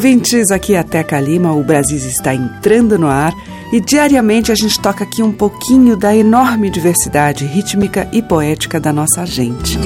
Ouvintes! 0.00 0.50
Aqui 0.50 0.72
é 0.72 0.78
a 0.78 0.82
Teca 0.82 1.20
Lima, 1.20 1.52
o 1.52 1.62
Brasil 1.62 1.98
está 1.98 2.34
entrando 2.34 2.98
no 2.98 3.06
ar 3.06 3.34
e 3.70 3.82
diariamente 3.82 4.50
a 4.50 4.54
gente 4.54 4.80
toca 4.80 5.04
aqui 5.04 5.22
um 5.22 5.30
pouquinho 5.30 5.94
da 5.94 6.16
enorme 6.16 6.70
diversidade 6.70 7.44
rítmica 7.44 8.08
e 8.10 8.22
poética 8.22 8.80
da 8.80 8.94
nossa 8.94 9.26
gente. 9.26 9.78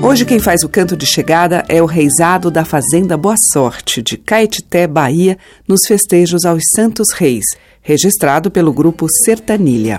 Hoje 0.00 0.24
quem 0.24 0.38
faz 0.38 0.62
o 0.62 0.68
canto 0.68 0.96
de 0.96 1.04
chegada 1.04 1.64
é 1.68 1.82
o 1.82 1.86
reizado 1.86 2.48
da 2.48 2.64
Fazenda 2.64 3.16
Boa 3.16 3.34
Sorte, 3.52 4.00
de 4.00 4.16
Caetité, 4.16 4.86
Bahia, 4.86 5.36
nos 5.66 5.80
festejos 5.88 6.44
aos 6.44 6.62
Santos 6.76 7.12
Reis, 7.12 7.44
registrado 7.82 8.52
pelo 8.52 8.72
grupo 8.72 9.08
Sertanilha. 9.24 9.98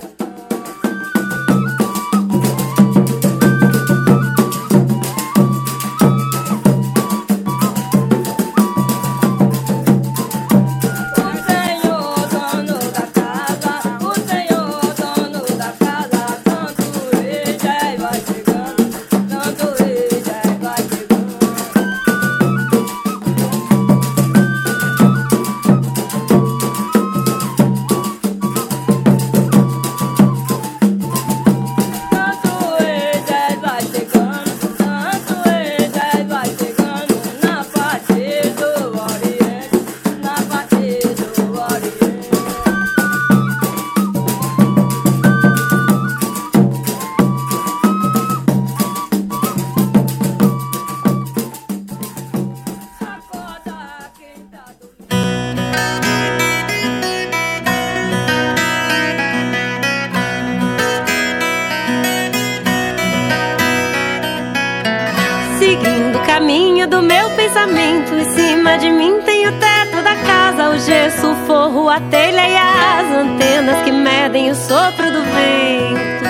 A 71.95 71.99
telha 72.11 72.45
e 72.45 72.57
as 72.57 73.09
antenas 73.19 73.81
que 73.83 73.91
medem 73.91 74.51
o 74.51 74.55
sopro 74.55 75.09
do 75.09 75.21
vento. 75.21 76.25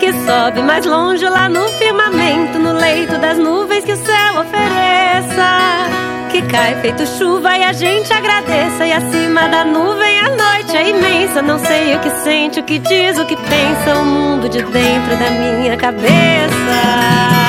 Que 0.00 0.14
sobe 0.24 0.62
mais 0.62 0.86
longe 0.86 1.28
lá 1.28 1.46
no 1.46 1.68
firmamento, 1.72 2.58
no 2.58 2.72
leito 2.72 3.18
das 3.18 3.36
nuvens 3.36 3.84
que 3.84 3.92
o 3.92 3.96
céu 3.96 4.40
ofereça. 4.40 5.90
Que 6.30 6.40
cai 6.42 6.80
feito 6.80 7.06
chuva 7.18 7.58
e 7.58 7.64
a 7.64 7.74
gente 7.74 8.10
agradeça. 8.14 8.86
E 8.86 8.92
acima 8.94 9.46
da 9.46 9.62
nuvem 9.66 10.20
a 10.20 10.30
noite 10.30 10.74
é 10.74 10.88
imensa. 10.88 11.42
Não 11.42 11.58
sei 11.58 11.96
o 11.96 12.00
que 12.00 12.10
sente, 12.22 12.60
o 12.60 12.62
que 12.62 12.78
diz, 12.78 13.18
o 13.18 13.26
que 13.26 13.36
pensa. 13.36 14.00
O 14.00 14.04
mundo 14.06 14.48
de 14.48 14.62
dentro 14.62 15.16
da 15.18 15.30
minha 15.30 15.76
cabeça. 15.76 17.45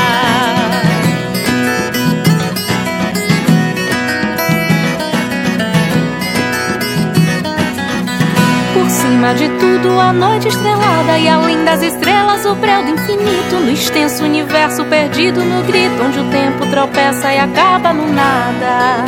Por 9.07 9.13
cima 9.13 9.33
de 9.35 9.47
tudo, 9.57 9.97
a 10.01 10.11
noite 10.11 10.49
estrelada 10.49 11.17
e 11.17 11.29
além 11.29 11.63
das 11.63 11.81
estrelas, 11.81 12.45
o 12.45 12.53
breu 12.55 12.83
do 12.83 12.89
infinito. 12.89 13.55
No 13.55 13.71
extenso 13.71 14.25
universo 14.25 14.83
perdido 14.83 15.45
no 15.45 15.63
grito, 15.63 16.03
onde 16.03 16.19
o 16.19 16.25
tempo 16.25 16.65
tropeça 16.69 17.33
e 17.33 17.39
acaba 17.39 17.93
no 17.93 18.05
nada. 18.05 19.05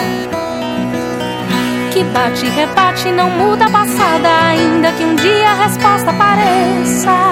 Que 1.91 2.01
bate 2.05 2.45
e 2.45 2.49
rebate, 2.49 3.11
não 3.11 3.29
muda 3.29 3.65
a 3.65 3.69
passada, 3.69 4.29
ainda 4.47 4.89
que 4.93 5.03
um 5.03 5.15
dia 5.15 5.49
a 5.49 5.63
resposta 5.65 6.11
apareça. 6.11 7.31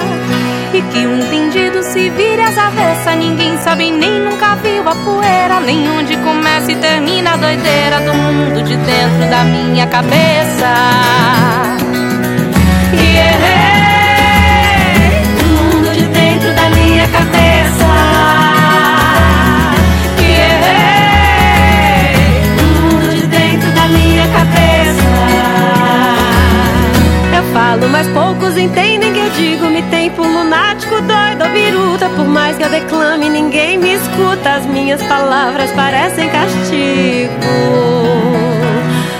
E 0.74 0.82
que 0.82 1.08
o 1.08 1.24
entendido 1.24 1.82
se 1.84 2.10
vire 2.10 2.42
às 2.42 2.58
avessas, 2.58 3.16
ninguém 3.16 3.58
sabe 3.60 3.92
nem 3.92 4.20
nunca 4.20 4.56
viu 4.56 4.82
a 4.90 4.94
poeira, 4.94 5.62
nem 5.62 5.90
onde 5.90 6.18
começa 6.18 6.70
e 6.70 6.76
termina 6.76 7.32
a 7.32 7.38
doideira 7.38 8.02
do 8.02 8.14
mundo 8.14 8.62
de 8.62 8.76
dentro 8.76 9.30
da 9.30 9.46
minha 9.46 9.88
cabeça. 9.88 11.67
Falo, 27.88 27.92
mas 27.92 28.08
poucos 28.08 28.58
entendem 28.58 29.14
que 29.14 29.20
eu 29.20 29.30
digo. 29.32 29.66
Me 29.68 29.82
tem 29.84 30.10
por 30.12 30.26
lunático, 30.26 30.96
doido 31.02 31.44
ou 31.44 31.50
biruta. 31.50 32.10
Por 32.10 32.28
mais 32.28 32.58
que 32.58 32.64
eu 32.64 32.70
declame, 32.70 33.30
ninguém 33.30 33.78
me 33.78 33.94
escuta. 33.94 34.56
As 34.56 34.66
minhas 34.66 35.02
palavras 35.04 35.72
parecem 35.72 36.30
castigo. 36.30 37.32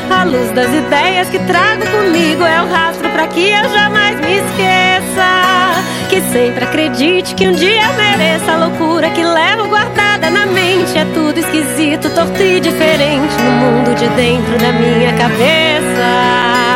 A 0.10 0.24
luz 0.24 0.52
das 0.52 0.74
ideias 0.74 1.30
que 1.30 1.40
trago 1.40 1.86
comigo 1.88 2.44
é 2.44 2.62
o 2.62 2.70
rastro 2.70 3.10
pra 3.10 3.28
que 3.28 3.50
eu 3.50 3.70
jamais 3.70 4.20
me 4.20 4.38
esqueça. 4.38 5.84
Que 6.10 6.22
sempre 6.32 6.66
acredite 6.66 7.36
que 7.36 7.48
um 7.48 7.52
dia 7.52 7.88
mereça 7.94 8.54
a 8.54 8.58
loucura 8.58 9.10
que 9.12 9.24
levo 9.24 9.68
guardada 9.68 10.30
na 10.30 10.46
mente. 10.46 10.98
É 10.98 11.06
tudo 11.14 11.38
esquisito, 11.38 12.10
torto 12.10 12.42
e 12.42 12.60
diferente 12.60 13.34
no 13.44 13.52
mundo 13.52 13.96
de 13.96 14.08
dentro 14.10 14.58
da 14.58 14.72
minha 14.74 15.14
cabeça. 15.14 16.67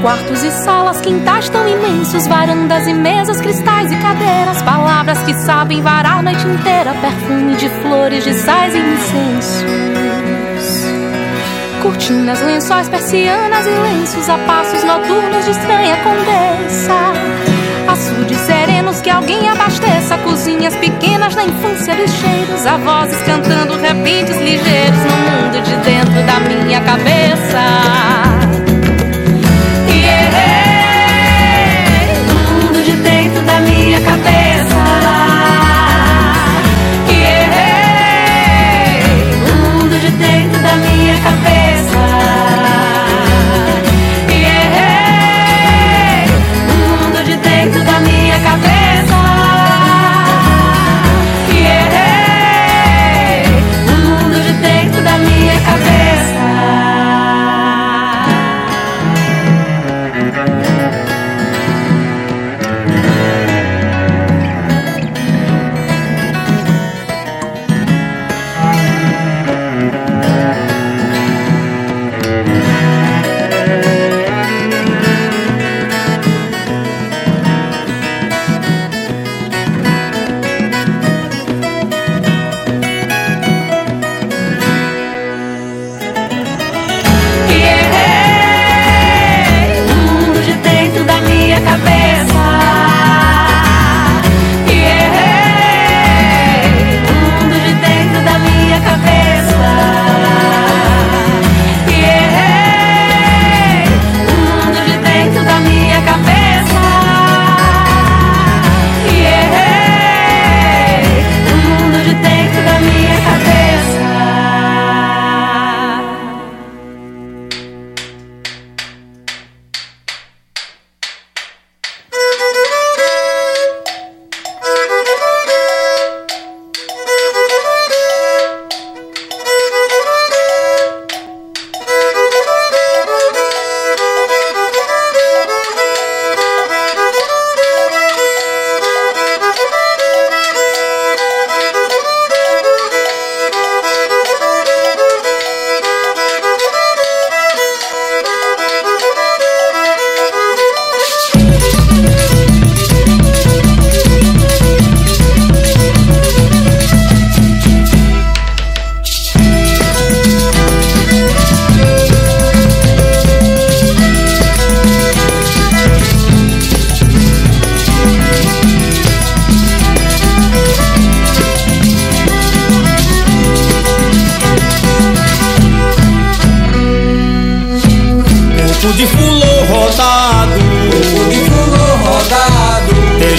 Quartos 0.00 0.44
e 0.44 0.50
salas, 0.52 1.00
quintais 1.00 1.48
tão 1.48 1.66
imensos, 1.68 2.24
varandas 2.28 2.86
e 2.86 2.94
mesas, 2.94 3.40
cristais 3.40 3.90
e 3.90 3.96
cadeiras, 3.96 4.62
palavras 4.62 5.18
que 5.24 5.34
sabem 5.34 5.82
varar 5.82 6.18
a 6.18 6.22
noite 6.22 6.46
inteira, 6.46 6.94
perfume 6.94 7.56
de 7.56 7.68
flores, 7.82 8.22
de 8.22 8.32
sais 8.32 8.74
e 8.76 8.78
incensos. 8.78 9.64
Cortinas, 11.82 12.40
lençóis, 12.42 12.88
persianas 12.88 13.66
e 13.66 13.70
lenços, 13.70 14.28
a 14.28 14.38
passos 14.38 14.84
noturnos 14.84 15.44
de 15.44 15.50
estranha 15.50 15.96
condessa. 15.96 16.94
Açudes 17.90 18.38
serenos 18.38 19.00
que 19.00 19.10
alguém 19.10 19.48
abasteça, 19.48 20.16
cozinhas 20.18 20.76
pequenas 20.76 21.34
na 21.34 21.44
infância 21.44 21.96
dos 21.96 22.12
cheiros, 22.12 22.66
a 22.66 22.76
vozes 22.76 23.20
cantando 23.22 23.76
repentes 23.76 24.36
ligeiros 24.36 24.98
no 25.00 25.16
mundo 25.16 25.60
de 25.60 25.76
dentro 25.78 26.22
da 26.24 26.38
minha 26.40 26.80
cabeça. 26.82 28.37
Minha 34.00 34.10
cabeça. 34.10 34.47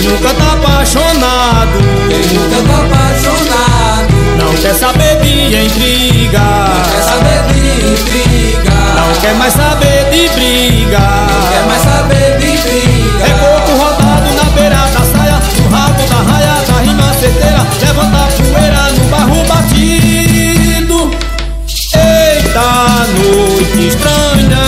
nunca 0.10 0.34
tá 0.34 0.54
apaixonado, 0.54 1.78
quem 2.10 2.24
nunca 2.34 2.58
tá 2.68 2.78
apaixonado, 2.84 4.14
não 4.38 4.54
quer 4.56 4.74
saber 4.74 5.20
de 5.22 5.56
intriga, 5.66 6.40
não 6.40 6.82
quer 6.92 7.04
saber 7.04 7.54
de 7.54 7.60
intriga, 7.92 8.72
não 8.96 9.14
quer 9.22 9.34
mais 9.36 9.54
saber 9.54 10.10
de 10.10 10.30
briga, 10.30 11.00
não 11.00 11.50
quer 11.50 11.66
mais 11.68 11.82
saber 11.84 12.38
de 12.40 12.58
briga. 12.58 13.26
É 13.26 13.30
corpo 13.40 13.72
rodado 13.78 14.34
na 14.36 14.44
beira 14.56 14.78
da 14.78 15.02
saia, 15.02 15.40
no 15.58 15.70
rabo 15.70 16.04
da 16.08 16.32
raia, 16.32 16.56
da 16.66 16.82
rima 16.82 17.14
certeira, 17.14 17.68
levanta 17.80 18.18
a 18.18 18.28
poeira 18.28 18.84
no 18.92 19.04
barro 19.10 19.44
batido. 19.46 21.12
Eita 21.92 23.06
noite 23.18 23.88
estranha, 23.88 24.66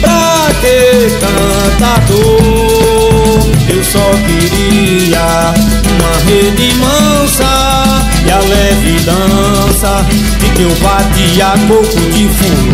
pra 0.00 0.54
que 0.60 0.76
cantador? 1.20 2.67
Só 4.08 4.14
queria 4.22 5.52
uma 5.92 6.12
rede 6.24 6.74
mansa 6.76 7.52
e 8.24 8.30
a 8.30 8.38
leve 8.38 9.00
dança 9.00 10.06
de 10.38 10.48
que 10.50 10.62
eu 10.62 10.74
batia 10.76 11.52
coco 11.68 12.00
de 12.10 12.28
fumo. 12.28 12.72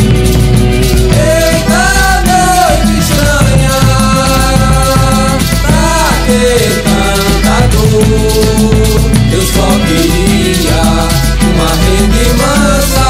Eita 1.11 1.85
noite 2.29 2.99
estranha. 3.01 3.79
Pra 5.67 6.07
que 6.27 6.43
tanta 6.85 7.57
dor? 7.73 9.11
Eu 9.33 9.43
só 9.43 9.69
queria 9.87 10.83
uma 11.51 11.71
rede 11.83 12.25
mansa 12.39 13.09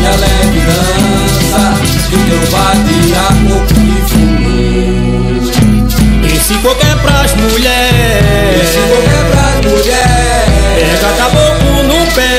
e 0.00 0.06
a 0.06 0.14
leve 0.16 0.60
dança 0.66 1.62
de 2.10 2.16
teu 2.16 2.42
batia 2.52 3.24
coco 3.48 3.74
de 3.74 4.99
fumo. 6.50 6.58
Esse 6.58 6.58
coco 6.58 6.84
é 6.84 6.96
pras 6.96 7.34
mulheres. 7.34 8.62
Esse 8.62 8.78
coco 8.80 9.08
é 9.08 9.24
pras 9.30 9.54
mulheres. 9.70 10.50
Pega 10.74 11.10
caboclo 11.16 11.82
no 11.84 12.06
pé. 12.12 12.32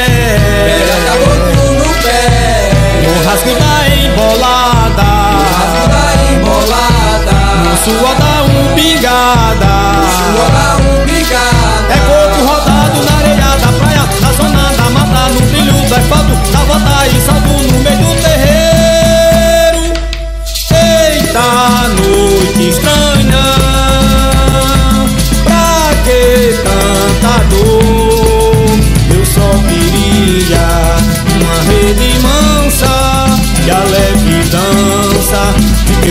Pega 0.65 0.97
caboclo 1.07 1.65
no 1.73 1.89
pé. 2.03 2.71
No 3.03 3.11
rasgo 3.25 3.53
da 3.55 3.73
embolada. 3.95 5.07
Rasgo 5.55 5.85
da 5.87 6.03
embolada. 6.33 7.35
No 7.63 7.73
suor 7.77 8.15
da 8.15 8.33
umbigada. 8.43 9.73
Suor 10.17 10.49
da 10.51 10.67
umbigada. 10.91 11.89
É 11.89 11.97
coco 12.07 12.39
rodado 12.45 12.99
na 13.03 13.13
areia 13.17 13.49
da 13.57 13.71
praia. 13.79 14.03
Na 14.21 14.31
zona 14.33 14.63
da 14.75 14.89
mata, 14.89 15.29
no 15.33 15.41
brilho 15.47 15.73
do 15.73 15.95
asfalto. 15.95 16.33
Na 16.51 16.59
volta 16.65 17.07
e 17.07 17.21
salto 17.21 17.49
no 17.49 17.79
meio 17.79 17.97
do 17.97 18.21
terreiro. 18.21 18.30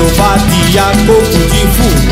Que 0.00 0.06
eu 0.06 0.16
batia 0.16 0.84
coco 1.06 1.38
de 1.48 1.66
fumo. 1.66 2.09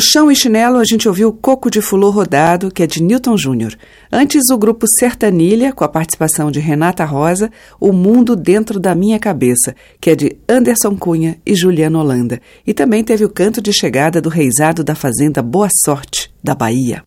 Chão 0.00 0.30
e 0.30 0.36
Chinelo, 0.36 0.78
a 0.78 0.84
gente 0.84 1.08
ouviu 1.08 1.32
Coco 1.32 1.70
de 1.70 1.82
Fulô 1.82 2.10
Rodado, 2.10 2.70
que 2.70 2.82
é 2.82 2.86
de 2.86 3.02
Newton 3.02 3.36
Júnior. 3.36 3.76
Antes, 4.10 4.48
o 4.50 4.56
grupo 4.56 4.86
Sertanilha, 4.98 5.72
com 5.72 5.84
a 5.84 5.88
participação 5.88 6.50
de 6.50 6.60
Renata 6.60 7.04
Rosa, 7.04 7.50
O 7.80 7.92
Mundo 7.92 8.36
Dentro 8.36 8.80
da 8.80 8.94
Minha 8.94 9.18
Cabeça, 9.18 9.74
que 10.00 10.10
é 10.10 10.14
de 10.14 10.36
Anderson 10.48 10.96
Cunha 10.96 11.38
e 11.44 11.54
Juliano 11.54 11.98
Holanda. 11.98 12.40
E 12.66 12.72
também 12.72 13.04
teve 13.04 13.24
o 13.24 13.28
canto 13.28 13.60
de 13.60 13.72
chegada 13.72 14.20
do 14.20 14.28
reizado 14.28 14.84
da 14.84 14.94
Fazenda 14.94 15.42
Boa 15.42 15.68
Sorte, 15.84 16.32
da 16.42 16.54
Bahia. 16.54 17.02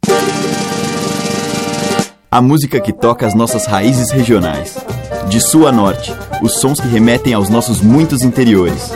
A 2.30 2.42
música 2.42 2.82
que 2.82 2.92
toca 2.92 3.26
as 3.26 3.34
nossas 3.34 3.66
raízes 3.66 4.12
regionais. 4.12 4.78
De 5.30 5.40
sul 5.40 5.68
a 5.68 5.72
norte, 5.72 6.14
os 6.42 6.60
sons 6.60 6.80
que 6.80 6.88
remetem 6.88 7.34
aos 7.34 7.50
nossos 7.50 7.82
muitos 7.82 8.24
interiores. 8.24 8.92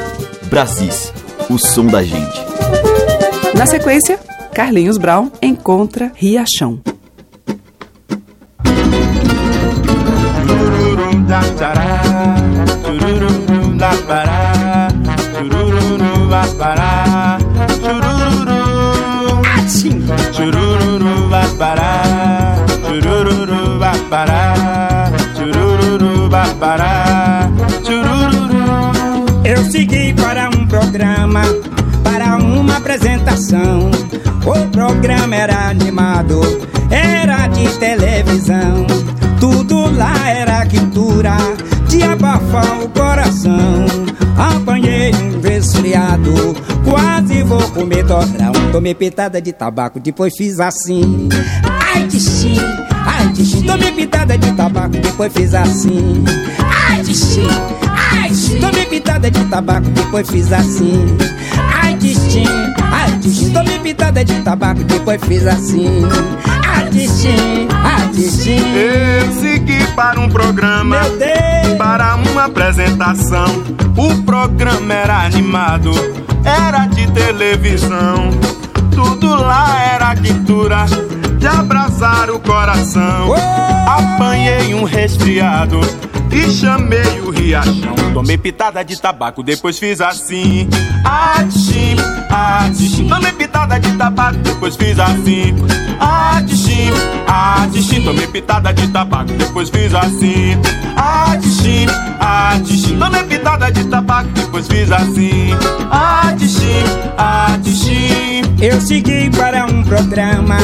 Brasis, 0.49 1.13
o 1.49 1.57
som 1.57 1.85
da 1.85 2.03
gente. 2.03 2.86
Na 3.55 3.65
sequência, 3.65 4.19
Carlinhos 4.53 4.97
Brown 4.97 5.31
encontra 5.41 6.11
Riachão. 6.15 6.81
Eu 29.43 29.63
segui 29.71 30.13
para 30.13 30.49
um 30.49 30.67
programa, 30.67 31.41
para 32.03 32.37
uma 32.37 32.77
apresentação. 32.77 33.91
O 34.45 34.67
programa 34.69 35.35
era 35.35 35.69
animado, 35.69 36.41
era 36.89 37.47
de 37.47 37.67
televisão. 37.77 38.85
Tudo 39.39 39.91
lá 39.95 40.29
era 40.29 40.65
quintura, 40.65 41.37
de 41.87 42.01
abafar 42.03 42.83
o 42.83 42.89
coração. 42.89 43.85
Apanhei 44.37 45.11
um 45.13 45.41
resfriado, 45.41 46.55
quase 46.83 47.43
vou 47.43 47.61
comer 47.71 48.05
torrão. 48.05 48.53
Tomei 48.71 48.93
pitada 48.93 49.41
de 49.41 49.51
tabaco, 49.51 49.99
depois 49.99 50.35
fiz 50.35 50.59
assim. 50.59 51.29
Ai, 51.63 52.03
dixi, 52.07 52.55
ai, 52.91 53.27
dixi. 53.29 53.63
Tomei 53.63 53.91
pitada 53.91 54.37
de 54.37 54.51
tabaco, 54.53 54.97
depois 54.97 55.33
fiz 55.33 55.53
assim. 55.53 56.23
Ai, 56.59 56.97
ai, 56.97 57.03
dixi. 57.03 57.41
Tomei 58.59 58.85
pitada 58.85 59.29
de 59.31 59.43
tabaco, 59.45 59.89
depois 59.89 60.29
fiz 60.29 60.51
assim. 60.51 61.17
Ai, 61.81 61.93
dixi, 61.95 62.43
ai, 62.91 63.11
dixi. 63.19 63.49
Tomei 63.51 63.79
pitada 63.79 64.25
de 64.25 64.33
tabaco, 64.41 64.83
depois 64.83 65.21
fiz 65.23 65.45
assim. 65.47 66.03
Ai, 66.65 66.89
dixi, 66.89 67.67
ai, 67.71 68.07
dixi. 68.13 68.57
Eu 68.75 69.31
segui 69.41 69.85
para 69.95 70.19
um 70.19 70.29
programa, 70.29 70.99
Meu 71.01 71.17
Deus. 71.17 71.77
para 71.77 72.15
uma 72.15 72.45
apresentação. 72.45 73.45
O 73.95 74.23
programa 74.23 74.93
era 74.93 75.25
animado, 75.25 75.91
era 76.43 76.85
de 76.87 77.07
televisão. 77.11 78.31
Tudo 78.91 79.35
lá 79.35 79.79
era 79.93 80.15
quintura, 80.15 80.85
de 81.39 81.47
abraçar 81.47 82.29
o 82.29 82.39
coração. 82.39 83.33
Apanhei 83.87 84.73
um 84.73 84.83
resfriado 84.83 85.79
e 86.37 86.51
chamei 86.51 87.21
o 87.21 87.31
riachão. 87.31 87.95
Tomei 88.13 88.37
pitada 88.37 88.83
de 88.83 88.99
tabaco, 88.99 89.43
depois 89.43 89.79
fiz 89.79 90.01
assim. 90.01 90.67
Atchim, 91.03 91.95
atchim. 92.29 93.07
Tomei 93.07 93.31
pitada 93.33 93.79
de 93.79 93.91
tabaco, 93.93 94.37
depois 94.39 94.75
fiz 94.75 94.99
assim. 94.99 95.55
Atchim, 95.99 96.91
atchim. 97.27 98.03
Tomei 98.03 98.27
pitada 98.27 98.73
de 98.73 98.87
tabaco, 98.87 99.31
depois 99.33 99.69
fiz 99.69 99.93
assim. 99.93 100.57
Atchim, 100.95 101.85
atchim. 102.19 102.99
Tomei 102.99 103.23
pitada 103.23 103.71
de 103.71 103.83
tabaco, 103.85 104.29
depois 104.29 104.67
fiz 104.67 104.91
assim. 104.91 105.49
Atchim, 105.91 106.83
atchim. 107.17 108.41
Eu 108.61 108.81
segui 108.81 109.29
para 109.31 109.65
um 109.65 109.83
programa, 109.83 110.57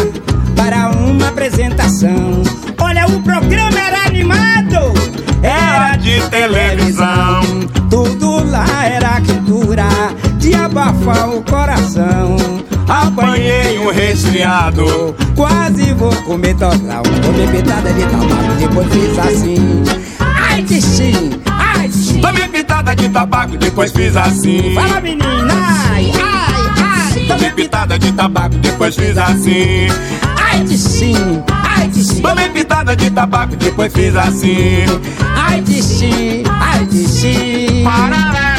para 0.55 0.89
uma 0.89 1.29
apresentação. 1.29 2.41
Olha, 2.79 3.05
o 3.07 3.21
programa 3.21 3.79
era 3.79 4.05
animado, 4.07 4.93
Era 5.73 5.95
de 5.95 6.21
televisão. 6.29 7.41
Tudo 7.89 8.43
lá 8.49 8.85
era 8.85 9.19
quintura, 9.21 9.87
de 10.37 10.53
abafar 10.53 11.29
o 11.29 11.41
coração. 11.43 12.37
Apanhei 12.87 13.79
um 13.79 13.89
resfriado. 13.89 15.15
Quase 15.35 15.93
vou 15.93 16.13
comer 16.23 16.55
torrão. 16.55 17.01
Tomei 17.21 17.47
pitada 17.47 17.91
de 17.91 18.03
tabaco, 18.03 18.53
depois 18.59 18.87
fiz 18.93 19.19
assim. 19.19 19.83
Ai, 20.19 20.61
dixi, 20.61 21.39
ai, 21.47 21.87
dixi. 21.87 22.19
Tomei 22.19 22.47
pitada 22.49 22.95
de 22.95 23.09
tabaco, 23.09 23.57
depois 23.57 23.91
fiz 23.91 24.15
assim. 24.15 24.75
Fala, 24.75 25.01
menina, 25.01 25.53
ai, 25.89 26.11
ai, 26.15 27.17
ai. 27.17 27.25
Tomei 27.25 27.51
pitada 27.51 27.97
de 27.97 28.11
tabaco, 28.11 28.55
depois 28.57 28.95
fiz 28.95 29.17
assim. 29.17 29.87
Ai, 30.37 30.63
dixi, 30.63 31.15
ai, 31.83 31.89
dixi. 31.89 32.21
Tomei 32.21 32.49
pitada 32.49 32.95
de 32.95 33.09
tabaco, 33.11 33.55
depois 33.55 33.91
fiz 33.93 34.15
assim. 34.15 34.85
Ai, 35.35 35.61
dixi, 35.61 36.43
ai, 36.49 36.85
dixi. 36.85 37.83
La, 37.83 38.52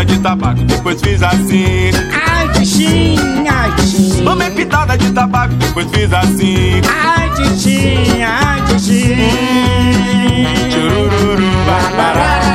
pitada 0.00 0.04
de 0.04 0.18
tabaco, 0.18 0.60
depois 0.64 1.00
fiz 1.00 1.22
assim. 1.22 1.90
Ai, 2.26 2.48
dixi, 2.48 3.16
ai, 3.48 3.70
dixi. 3.72 4.22
Tomei 4.22 4.50
pitada 4.50 4.96
de 4.96 5.10
tabaco, 5.12 5.54
depois 5.54 5.86
fiz 5.90 6.12
assim. 6.12 6.80
Ai, 6.88 7.30
dixi, 7.30 8.22
ai, 8.22 8.60
dixi. 8.62 9.16
Churururu, 10.70 11.50
babará. 11.66 12.49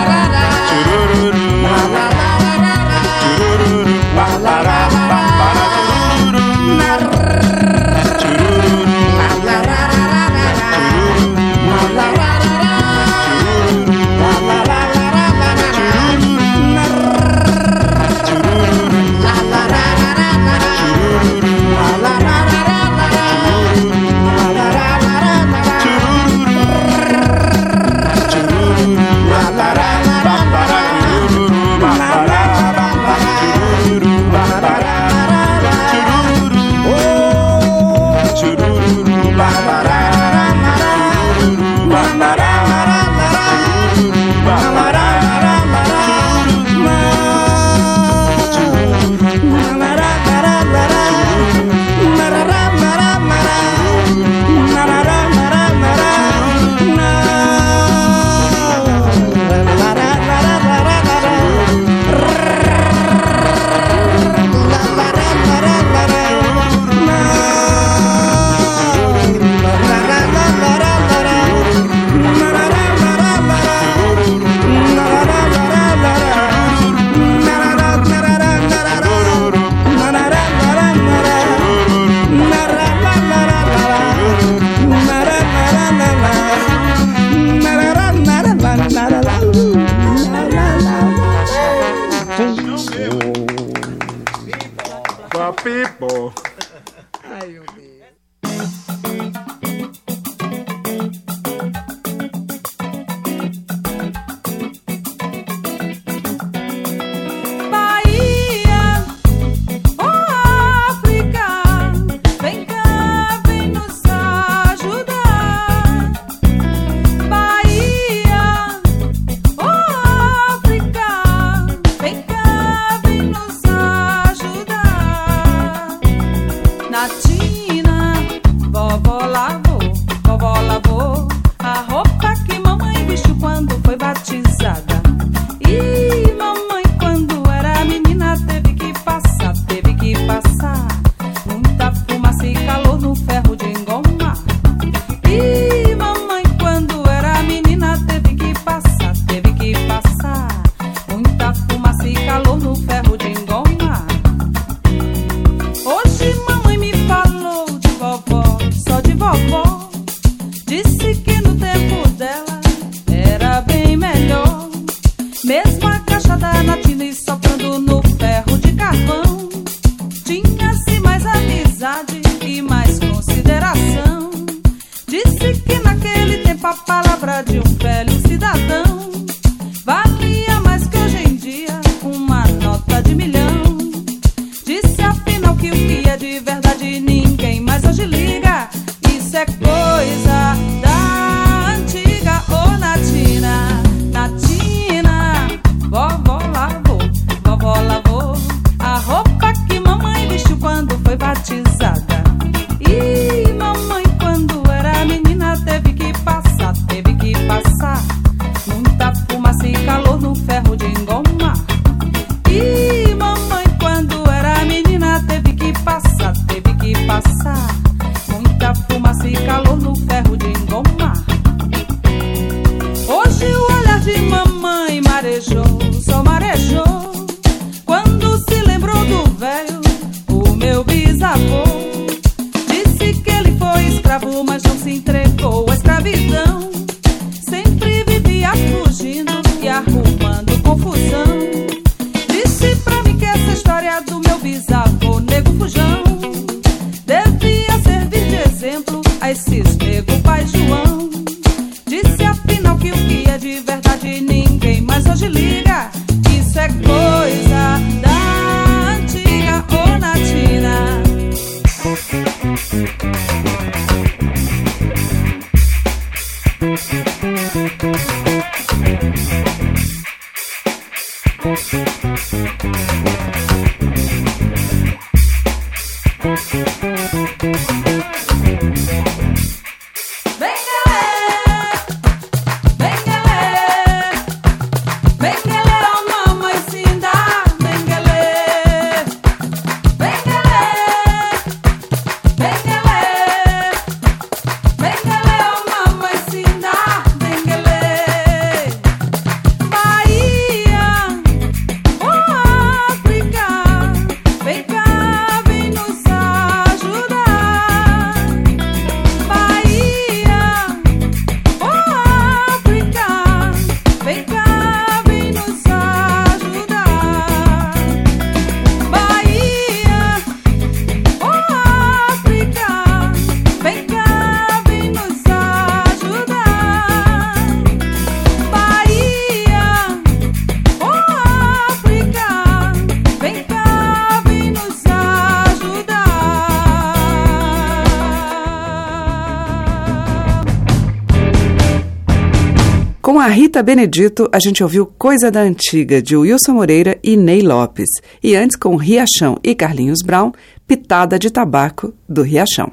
Rita 343.56 343.64
Benedito, 343.64 344.30
a 344.34 344.38
gente 344.38 344.62
ouviu 344.62 344.86
Coisa 344.86 345.32
da 345.32 345.40
Antiga, 345.40 346.02
de 346.02 346.14
Wilson 346.14 346.52
Moreira 346.52 347.00
e 347.02 347.16
Ney 347.16 347.42
Lopes. 347.42 347.88
E 348.22 348.36
antes, 348.36 348.58
com 348.58 348.76
Riachão 348.76 349.38
e 349.42 349.56
Carlinhos 349.56 350.02
Brown, 350.04 350.34
Pitada 350.68 351.18
de 351.18 351.32
Tabaco, 351.32 351.94
do 352.10 352.22
Riachão. 352.22 352.70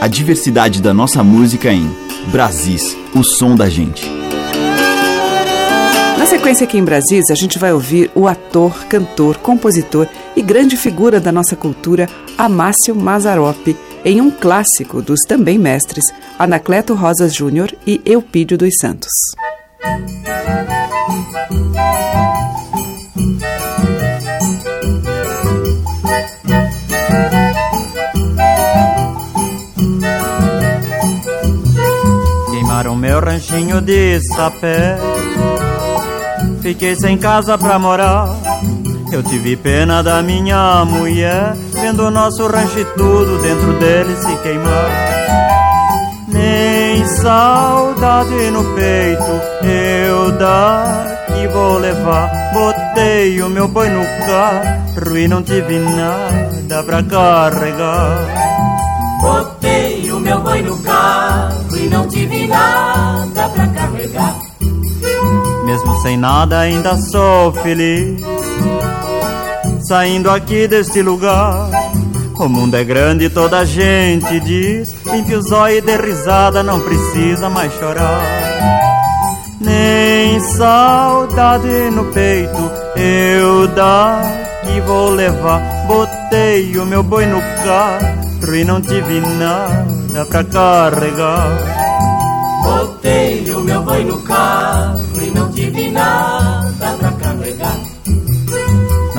A 0.00 0.08
diversidade 0.08 0.80
da 0.80 0.94
nossa 0.94 1.22
música 1.22 1.70
em 1.70 1.86
Brasis, 2.32 2.96
o 3.14 3.22
som 3.22 3.54
da 3.54 3.68
gente. 3.68 4.08
Na 6.16 6.24
sequência 6.24 6.64
aqui 6.64 6.78
em 6.78 6.84
Brasis, 6.84 7.30
a 7.30 7.34
gente 7.34 7.58
vai 7.58 7.74
ouvir 7.74 8.10
o 8.14 8.26
ator, 8.26 8.86
cantor, 8.86 9.36
compositor 9.36 10.08
e 10.34 10.40
grande 10.40 10.78
figura 10.78 11.20
da 11.20 11.30
nossa 11.30 11.54
cultura, 11.54 12.08
Amácio 12.38 12.96
Mazzaropi, 12.96 13.76
em 14.04 14.20
um 14.20 14.30
clássico 14.30 15.02
dos 15.02 15.20
também 15.28 15.58
mestres, 15.58 16.04
Anacleto 16.38 16.94
Rosas 16.94 17.34
Júnior 17.34 17.72
e 17.86 18.00
Eupídio 18.04 18.56
dos 18.56 18.74
Santos. 18.80 19.10
Queimaram 32.50 32.96
meu 32.96 33.20
ranchinho 33.20 33.80
de 33.80 34.20
sapé. 34.34 34.98
Fiquei 36.62 36.94
sem 36.96 37.16
casa 37.18 37.56
pra 37.58 37.78
morar. 37.78 38.28
Eu 39.12 39.24
tive 39.24 39.56
pena 39.56 40.02
da 40.02 40.22
minha 40.22 40.84
mulher, 40.84 41.54
vendo 41.72 42.04
o 42.04 42.10
nosso 42.10 42.46
rancho 42.46 42.78
e 42.78 42.84
tudo 42.84 43.42
dentro 43.42 43.72
dele 43.78 44.14
se 44.16 44.36
queimar. 44.36 44.90
Nem 46.28 47.04
saudade 47.06 48.50
no 48.52 48.62
peito 48.74 49.66
eu 49.66 50.30
daqui 50.38 51.48
vou 51.48 51.78
levar. 51.78 52.30
Botei 52.52 53.42
o 53.42 53.50
meu 53.50 53.66
boi 53.66 53.88
no 53.88 54.04
carro 54.26 55.16
e 55.16 55.26
não 55.26 55.42
tive 55.42 55.78
nada 55.80 56.82
pra 56.84 57.02
carregar. 57.02 58.18
Botei 59.20 60.12
o 60.12 60.20
meu 60.20 60.40
boi 60.40 60.62
no 60.62 60.78
carro 60.78 61.76
e 61.76 61.88
não 61.88 62.06
tive 62.06 62.46
nada 62.46 63.48
pra 63.48 63.66
carregar. 63.66 64.36
Mesmo 65.64 66.00
sem 66.02 66.16
nada 66.16 66.60
ainda 66.60 66.96
sou 66.96 67.52
feliz 67.52 68.29
Saindo 69.90 70.30
aqui 70.30 70.68
deste 70.68 71.02
lugar. 71.02 71.68
O 72.38 72.48
mundo 72.48 72.76
é 72.76 72.84
grande 72.84 73.24
e 73.24 73.28
toda 73.28 73.58
a 73.58 73.64
gente 73.64 74.38
diz. 74.38 74.88
Limpe 75.04 75.34
os 75.34 75.50
olhos 75.50 75.78
e 75.78 75.80
dê 75.80 75.96
risada, 75.96 76.62
não 76.62 76.78
precisa 76.78 77.50
mais 77.50 77.72
chorar. 77.72 78.22
Nem 79.60 80.38
saudade 80.38 81.90
no 81.90 82.04
peito 82.04 82.70
eu 82.94 83.66
daqui 83.66 84.80
vou 84.86 85.10
levar. 85.10 85.60
Botei 85.88 86.78
o 86.78 86.86
meu 86.86 87.02
boi 87.02 87.26
no 87.26 87.40
carro 87.64 88.54
e 88.54 88.64
não 88.64 88.80
tive 88.80 89.20
nada 89.38 90.24
pra 90.26 90.44
carregar. 90.44 91.48
Botei 92.62 93.52
o 93.52 93.58
meu 93.58 93.82
boi 93.82 94.04
no 94.04 94.20
carro 94.20 95.00
e 95.20 95.30
não 95.36 95.50
tive 95.50 95.90
nada 95.90 96.70
pra 96.78 97.10
carregar. 97.10 97.19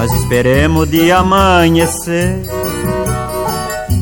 Nós 0.02 0.12
esperemos 0.14 0.90
de 0.90 1.12
amanhecer 1.12 2.42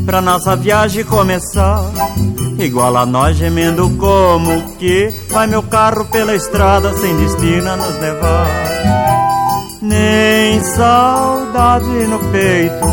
Pra 0.06 0.22
nossa 0.22 0.56
viagem 0.56 1.04
começar. 1.04 1.84
Igual 2.58 2.96
a 2.96 3.06
nós 3.06 3.36
gemendo 3.36 3.90
como 3.98 4.78
que 4.78 5.14
Vai 5.30 5.46
meu 5.48 5.62
carro 5.62 6.06
pela 6.06 6.34
estrada 6.34 6.94
sem 6.94 7.14
destino 7.18 7.70
a 7.70 7.76
nos 7.76 8.00
levar. 8.00 8.48
Nem 9.82 10.64
saudade 10.64 11.86
no 11.86 12.20
peito 12.32 12.86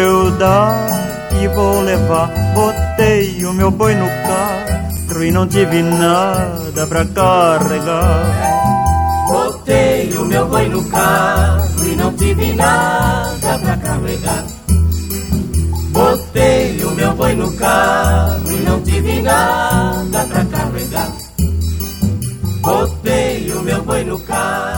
eu 0.00 0.30
daqui 0.30 1.48
vou 1.48 1.80
levar. 1.80 2.30
Botei 2.54 3.44
o 3.46 3.52
meu 3.52 3.72
boi 3.72 3.96
no 3.96 4.06
carro 4.06 5.24
e 5.24 5.32
não 5.32 5.48
tive 5.48 5.82
nada 5.82 6.86
pra 6.86 7.04
carregar. 7.04 9.26
Botei 9.26 10.16
o 10.16 10.24
meu 10.24 10.46
boi 10.46 10.68
no 10.68 10.84
carro 10.84 11.67
tive 12.18 12.52
nada 12.54 13.58
pra 13.58 13.76
carregar. 13.76 14.44
Botei 15.92 16.84
o 16.84 16.90
meu 16.92 17.14
boi 17.14 17.34
no 17.34 17.52
carro 17.52 18.52
e 18.52 18.56
não 18.56 18.82
tive 18.82 19.22
nada 19.22 20.24
pra 20.24 20.44
carregar. 20.44 21.12
Botei 22.60 23.52
o 23.52 23.62
meu 23.62 23.82
boi 23.82 24.04
no 24.04 24.18
carro. 24.20 24.77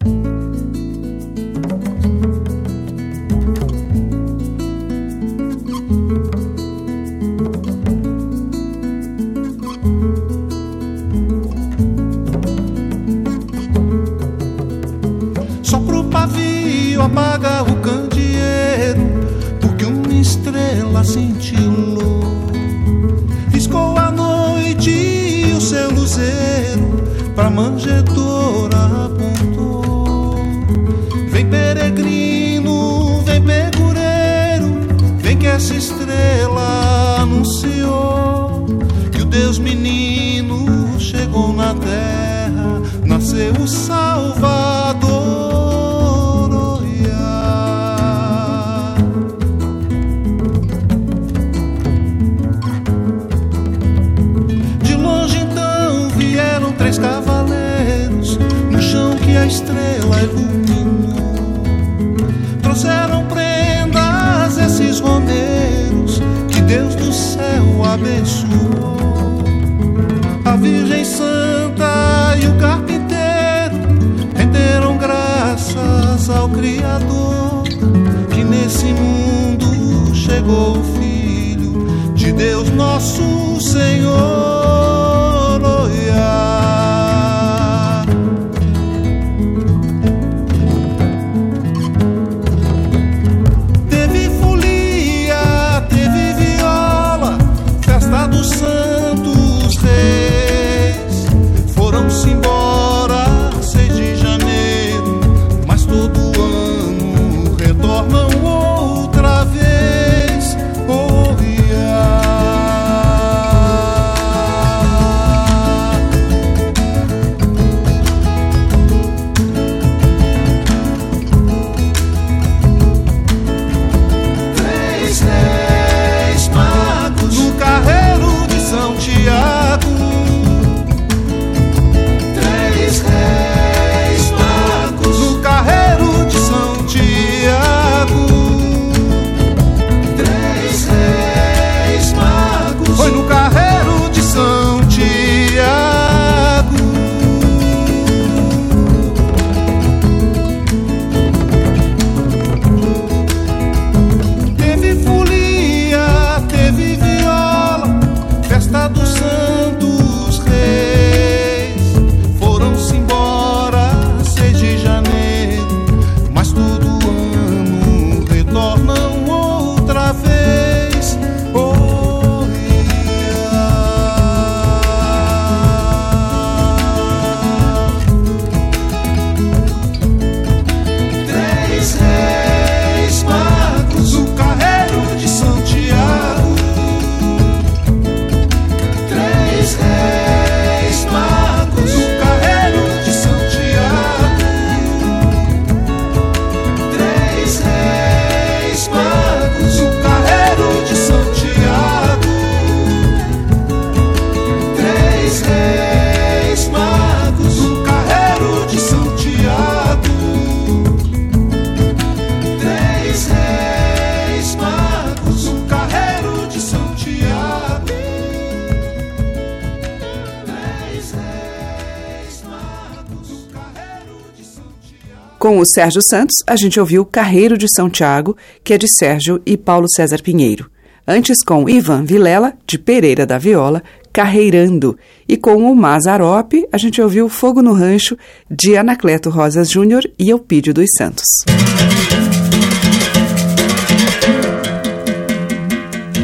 o 225.61 225.65
Sérgio 225.65 226.01
Santos, 226.01 226.37
a 226.47 226.55
gente 226.55 226.79
ouviu 226.79 227.05
Carreiro 227.05 227.55
de 227.55 227.67
São 227.71 227.87
Tiago, 227.87 228.35
que 228.63 228.73
é 228.73 228.77
de 228.79 228.87
Sérgio 228.87 229.39
e 229.45 229.55
Paulo 229.55 229.87
César 229.95 230.19
Pinheiro. 230.23 230.69
Antes 231.07 231.43
com 231.43 231.69
Ivan 231.69 232.03
Vilela, 232.03 232.53
de 232.65 232.79
Pereira 232.79 233.27
da 233.27 233.37
Viola, 233.37 233.83
Carreirando. 234.11 234.97
E 235.29 235.37
com 235.37 235.71
o 235.71 235.75
Mazarope, 235.75 236.67
a 236.71 236.77
gente 236.77 236.99
ouviu 236.99 237.29
Fogo 237.29 237.61
no 237.61 237.73
Rancho, 237.73 238.17
de 238.49 238.75
Anacleto 238.75 239.29
Rosas 239.29 239.69
Júnior 239.69 240.03
e 240.17 240.29
Eupídio 240.31 240.73
dos 240.73 240.87
Santos. 240.97 241.27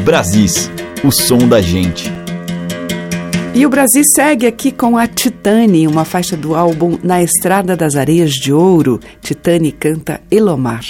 Brasis, 0.04 0.68
o 1.04 1.12
som 1.12 1.46
da 1.46 1.60
gente. 1.60 2.17
E 3.58 3.66
o 3.66 3.68
Brasil 3.68 4.04
segue 4.04 4.46
aqui 4.46 4.70
com 4.70 4.96
a 4.96 5.08
Titane, 5.08 5.88
uma 5.88 6.04
faixa 6.04 6.36
do 6.36 6.54
álbum 6.54 6.96
Na 7.02 7.20
Estrada 7.20 7.76
das 7.76 7.96
Areias 7.96 8.30
de 8.30 8.52
Ouro. 8.52 9.00
Titane 9.20 9.72
canta 9.72 10.20
Elomar. 10.30 10.84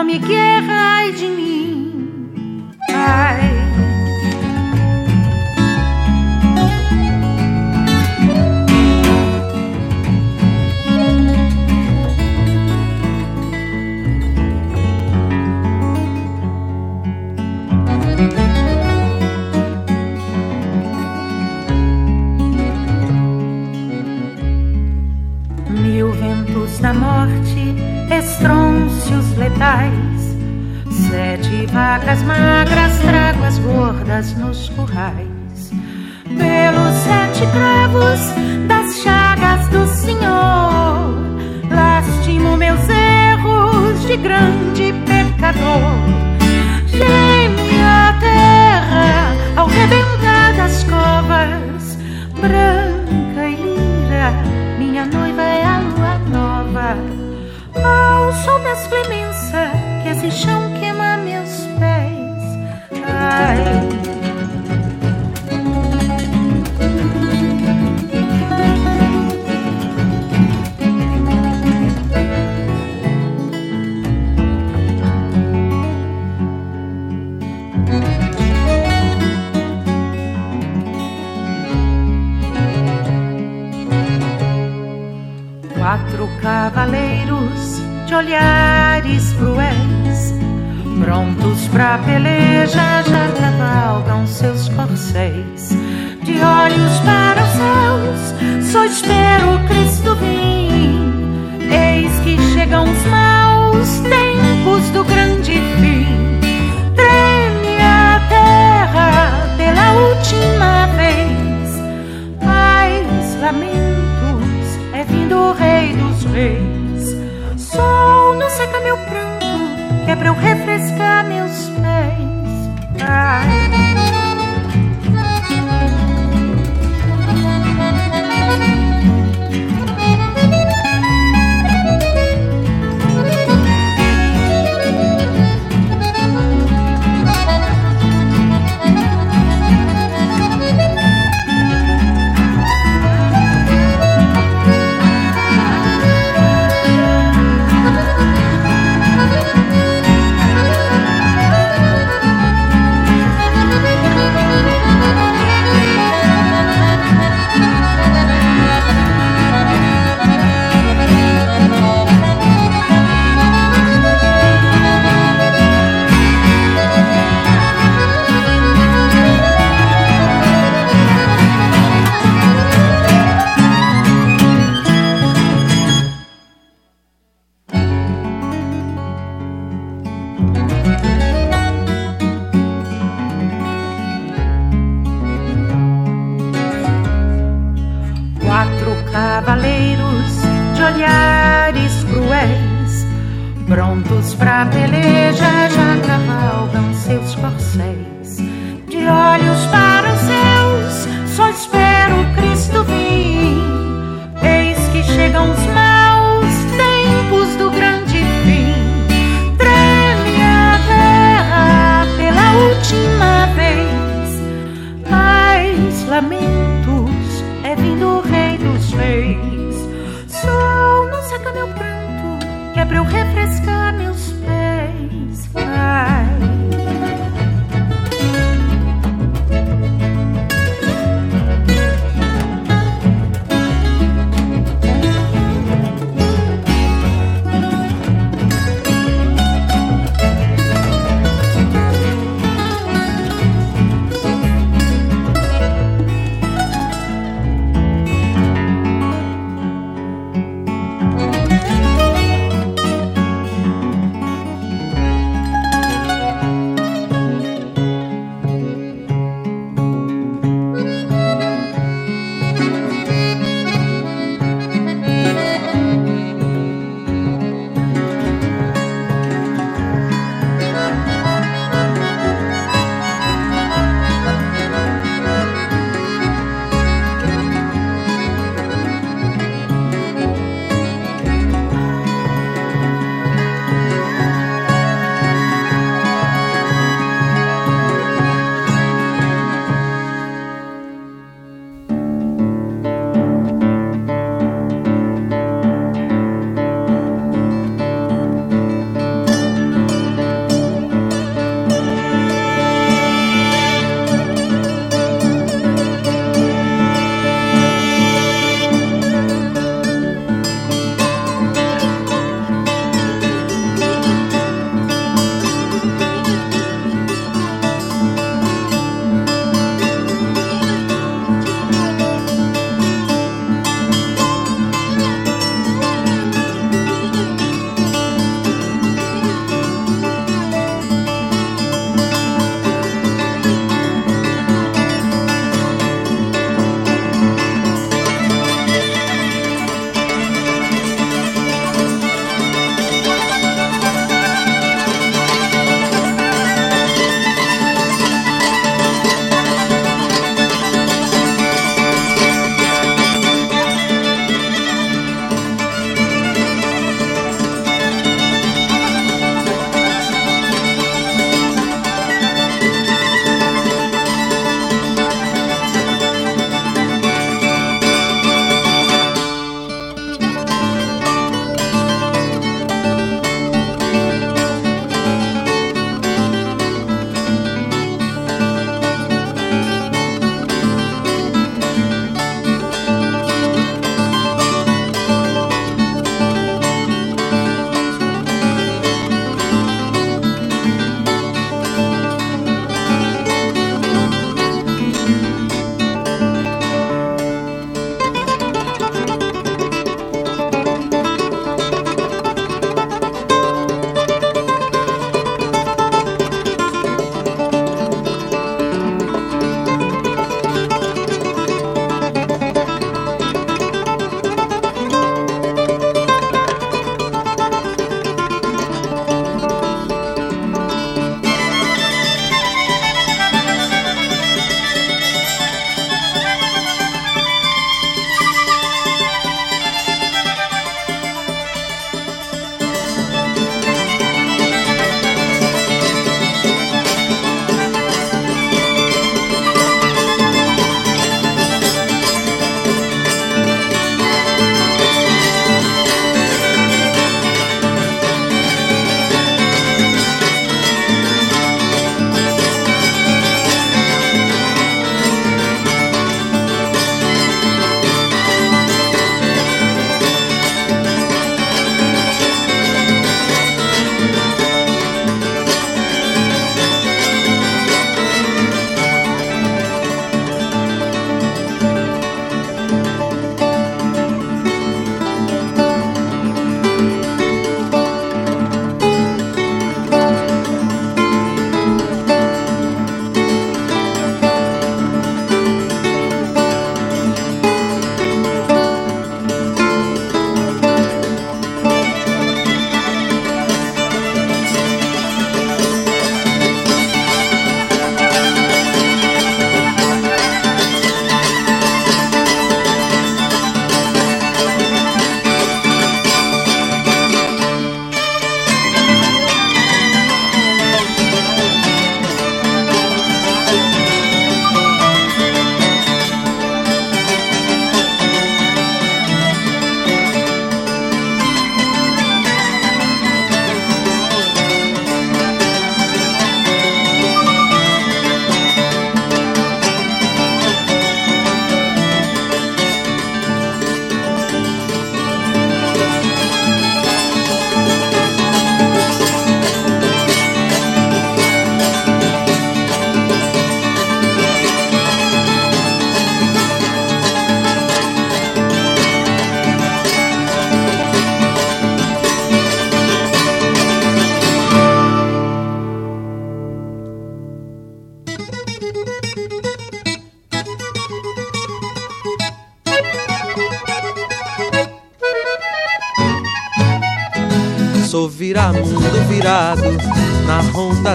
fome, 0.00 0.18
guerra 0.18 1.06
e 1.06 1.12
dinheiro. 1.12 1.49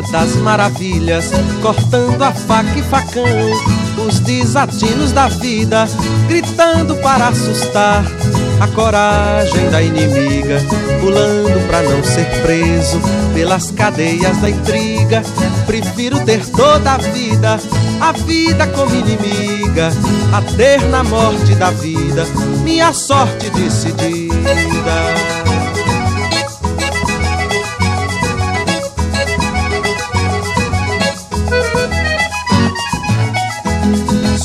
Das 0.02 0.36
maravilhas, 0.38 1.32
cortando 1.62 2.22
a 2.22 2.32
faca 2.32 2.78
e 2.78 2.84
facão, 2.84 3.24
os 4.08 4.20
desatinos 4.20 5.12
da 5.12 5.28
vida, 5.28 5.88
gritando 6.28 6.96
para 6.98 7.30
assustar 7.30 8.04
a 8.60 8.68
coragem 8.68 9.70
da 9.70 9.82
inimiga, 9.82 10.62
pulando 11.00 11.68
para 11.68 11.82
não 11.84 12.04
ser 12.04 12.26
preso 12.41 13.00
pelas 13.34 13.72
cadeias 13.72 14.38
da 14.38 14.50
intriga. 14.50 15.24
Prefiro 15.66 16.20
ter 16.26 16.46
toda 16.46 16.93
a 16.93 16.98
vida, 16.98 17.60
a 18.02 18.12
vida 18.12 18.68
como 18.68 18.96
inimiga, 18.96 19.91
a 20.34 20.41
ter 20.56 20.82
na 20.89 21.04
morte 21.04 21.56
da 21.56 21.72
vida 21.72 22.26
minha 22.66 22.91
sorte 22.91 23.50
decidida. 23.52 25.45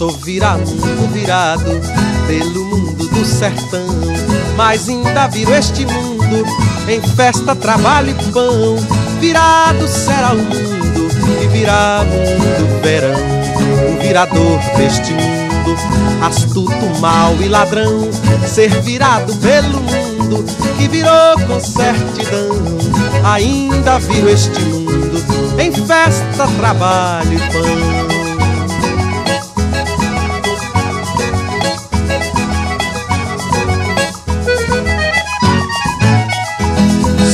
Sou 0.00 0.12
viramundo 0.12 1.08
virado 1.12 1.78
pelo 2.26 2.64
mundo 2.64 3.06
do 3.06 3.22
sertão, 3.22 3.86
mas 4.56 4.88
ainda 4.88 5.26
viro 5.26 5.52
este 5.52 5.84
mundo 5.84 6.42
em 6.88 7.02
festa, 7.02 7.54
trabalho 7.54 8.08
e 8.08 8.32
pão. 8.32 8.76
Virado 9.20 9.86
será 9.86 10.32
o 10.32 10.38
mundo 10.38 11.06
e 11.42 11.46
virá 11.48 12.02
mundo 12.02 12.80
verão. 12.82 13.12
O 13.12 14.00
virador 14.00 14.58
deste 14.78 15.12
mundo, 15.12 15.76
astuto, 16.24 16.98
mal 16.98 17.34
e 17.38 17.48
ladrão, 17.48 18.08
ser 18.48 18.70
virado 18.80 19.36
pelo 19.36 19.82
mundo 19.82 20.42
que 20.78 20.88
virou 20.88 21.38
com 21.46 21.60
certidão. 21.60 22.56
Ainda 23.22 23.98
viro 23.98 24.30
este 24.30 24.62
mundo 24.62 25.22
em 25.58 25.70
festa, 25.70 26.48
trabalho 26.58 27.34
e 27.34 27.52
pão. 27.52 28.09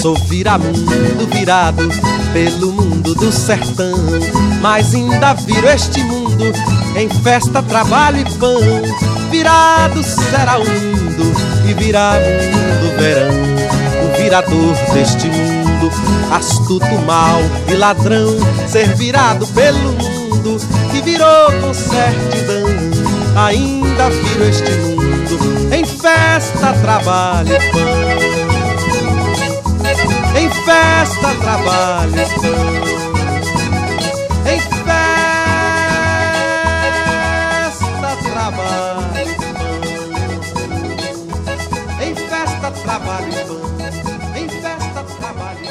Sou 0.06 0.14
viramundo 0.14 1.26
virado 1.32 1.88
pelo 2.32 2.70
mundo 2.70 3.12
do 3.12 3.32
sertão, 3.32 3.92
mas 4.62 4.94
ainda 4.94 5.34
viro 5.34 5.68
este 5.68 6.00
mundo 6.04 6.44
em 6.94 7.08
festa, 7.08 7.60
trabalho 7.60 8.18
e 8.18 8.24
pão. 8.38 8.60
Virado 9.32 10.00
será 10.04 10.58
o 10.58 10.64
mundo 10.64 11.24
e 11.68 11.74
virá 11.74 12.12
mundo 12.12 12.96
verão. 12.96 13.34
O 14.04 14.16
virador 14.22 14.76
deste 14.94 15.26
mundo, 15.26 15.90
astuto, 16.30 16.86
mal 17.04 17.40
e 17.66 17.74
ladrão, 17.74 18.28
ser 18.68 18.94
virado 18.94 19.44
pelo 19.48 19.92
mundo 19.94 20.56
que 20.92 21.00
virou 21.00 21.50
com 21.60 21.74
certidão. 21.74 22.68
Ainda 23.44 24.08
viro 24.10 24.44
este 24.44 24.70
mundo 24.70 25.74
em 25.74 25.84
festa, 25.84 26.72
trabalho 26.80 27.50
e 27.50 27.72
pão 27.72 28.25
em 30.46 30.48
festa, 30.48 31.34
trabalho, 31.40 32.14
em 32.14 32.26
festa, 34.60 34.94
trabalho, 38.32 39.00
em 42.00 42.14
festa, 42.14 42.70
trabalho, 42.70 43.26
em 44.36 44.48
festa, 44.48 45.02
trabalho, 45.18 45.66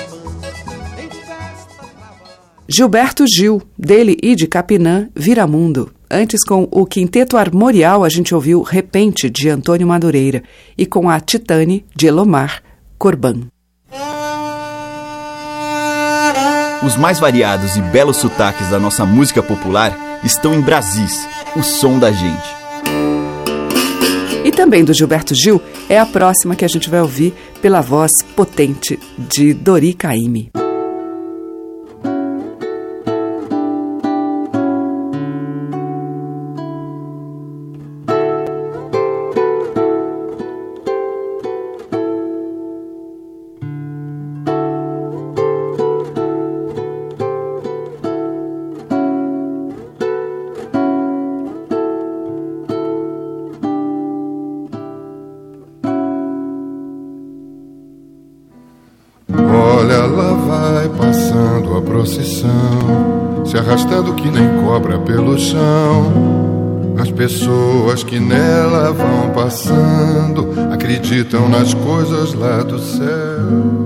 em 0.98 1.10
festa, 1.10 1.86
Gilberto 2.68 3.26
Gil, 3.28 3.62
dele 3.78 4.18
e 4.22 4.36
de 4.36 4.46
Capinã, 4.46 5.08
Viramundo. 5.16 5.94
Antes, 6.12 6.44
com 6.44 6.68
o 6.70 6.86
Quinteto 6.86 7.38
Armorial, 7.38 8.04
a 8.04 8.10
gente 8.10 8.36
ouviu 8.36 8.62
Repente, 8.62 9.30
de 9.30 9.48
Antônio 9.50 9.88
Madureira, 9.88 10.44
e 10.78 10.86
com 10.86 11.10
a 11.10 11.18
Titane, 11.22 11.86
de 11.96 12.08
Elomar, 12.08 12.62
Corban. 12.98 13.48
Os 16.86 16.96
mais 16.96 17.20
variados 17.20 17.76
e 17.76 17.82
belos 17.82 18.18
sotaques 18.18 18.70
da 18.70 18.80
nossa 18.80 19.04
música 19.08 19.42
popular 19.42 20.20
estão 20.24 20.54
em 20.54 20.62
Brasis, 20.62 21.28
o 21.56 21.64
som 21.64 21.98
da 21.98 22.12
gente. 22.12 22.56
E 24.44 24.52
também 24.52 24.86
do 24.86 24.94
Gilberto 24.94 25.34
Gil 25.34 25.60
é 25.90 25.98
a 25.98 26.06
próxima 26.06 26.56
que 26.56 26.64
a 26.64 26.68
gente 26.68 26.88
vai 26.88 27.02
ouvir 27.02 27.34
pela 27.60 27.82
voz 27.82 28.12
potente 28.36 29.00
de 29.18 29.52
Dori 29.52 29.96
Caymmi. 29.96 30.52
Pelo 65.06 65.38
chão. 65.38 66.96
As 66.98 67.12
pessoas 67.12 68.04
que 68.04 68.20
nela 68.20 68.92
vão 68.92 69.32
passando 69.34 70.50
acreditam 70.74 71.48
nas 71.50 71.74
coisas 71.74 72.34
lá 72.34 72.64
do 72.64 72.80
céu. 72.80 73.86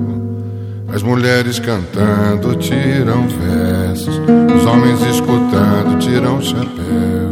As 0.93 1.03
mulheres 1.03 1.59
cantando 1.59 2.55
tiram 2.55 3.27
versos, 3.27 4.19
os 4.55 4.65
homens 4.65 5.01
escutando 5.01 5.99
tiram 5.99 6.41
chapéu. 6.41 7.29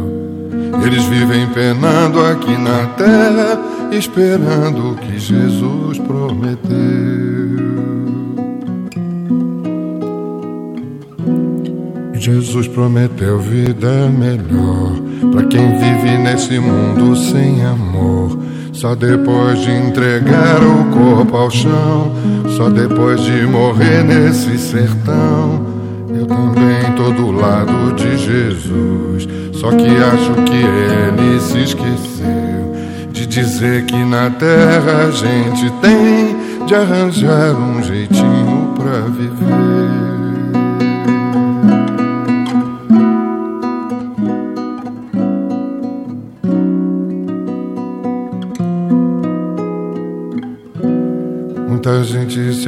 Eles 0.84 1.04
vivem 1.04 1.46
penando 1.48 2.24
aqui 2.24 2.56
na 2.56 2.86
terra, 2.96 3.60
esperando 3.90 4.92
o 4.92 4.94
que 4.94 5.18
Jesus 5.18 5.98
prometeu. 5.98 7.27
Jesus 12.30 12.68
prometeu 12.68 13.38
vida 13.38 14.06
melhor 14.10 14.92
para 15.32 15.46
quem 15.46 15.78
vive 15.78 16.18
nesse 16.18 16.58
mundo 16.58 17.16
sem 17.16 17.64
amor. 17.64 18.38
Só 18.70 18.94
depois 18.94 19.58
de 19.62 19.70
entregar 19.70 20.62
o 20.62 20.84
corpo 20.90 21.34
ao 21.34 21.50
chão, 21.50 22.12
só 22.54 22.68
depois 22.68 23.22
de 23.22 23.46
morrer 23.46 24.04
nesse 24.04 24.58
sertão. 24.58 25.66
Eu 26.10 26.26
também 26.26 26.92
tô 26.96 27.10
do 27.12 27.30
lado 27.30 27.94
de 27.94 28.18
Jesus, 28.18 29.26
só 29.54 29.70
que 29.70 29.86
acho 29.86 30.34
que 30.44 30.56
ele 30.56 31.40
se 31.40 31.62
esqueceu 31.62 32.74
de 33.10 33.26
dizer 33.26 33.86
que 33.86 34.04
na 34.04 34.28
terra 34.28 35.06
a 35.08 35.10
gente 35.10 35.70
tem 35.80 36.36
de 36.66 36.74
arranjar 36.74 37.54
um 37.54 37.82
jeitinho 37.82 38.74
pra 38.76 39.00
viver. 39.08 39.67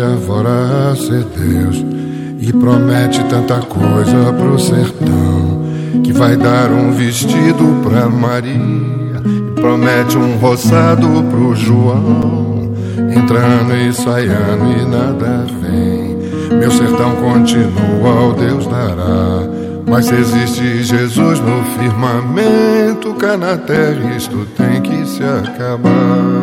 Gente 0.01 0.03
se 0.03 0.03
avora 0.03 0.91
a 0.91 0.97
ser 0.97 1.25
Deus 1.37 1.85
e 2.41 2.53
promete 2.53 3.23
tanta 3.25 3.59
coisa 3.61 4.33
pro 4.33 4.59
sertão 4.59 5.61
que 6.03 6.13
vai 6.13 6.37
dar 6.37 6.71
um 6.71 6.93
vestido 6.93 7.83
pra 7.83 8.09
Maria 8.09 8.55
e 9.27 9.61
promete 9.61 10.17
um 10.17 10.37
roçado 10.39 11.07
pro 11.31 11.55
João 11.55 12.73
entrando 13.15 13.77
e 13.77 13.93
saindo 13.93 14.73
e 14.79 14.87
nada 14.87 15.47
vem. 15.61 16.59
Meu 16.59 16.71
sertão 16.71 17.15
continua 17.17 18.29
o 18.29 18.33
Deus 18.33 18.67
dará 18.67 19.61
mas 19.87 20.07
se 20.07 20.15
existe 20.15 20.85
Jesus 20.85 21.41
no 21.41 21.65
firmamento 21.77 23.13
cá 23.15 23.37
na 23.37 23.57
terra 23.57 24.15
isto 24.17 24.47
tem 24.57 24.81
que 24.81 25.05
se 25.05 25.23
acabar 25.25 26.40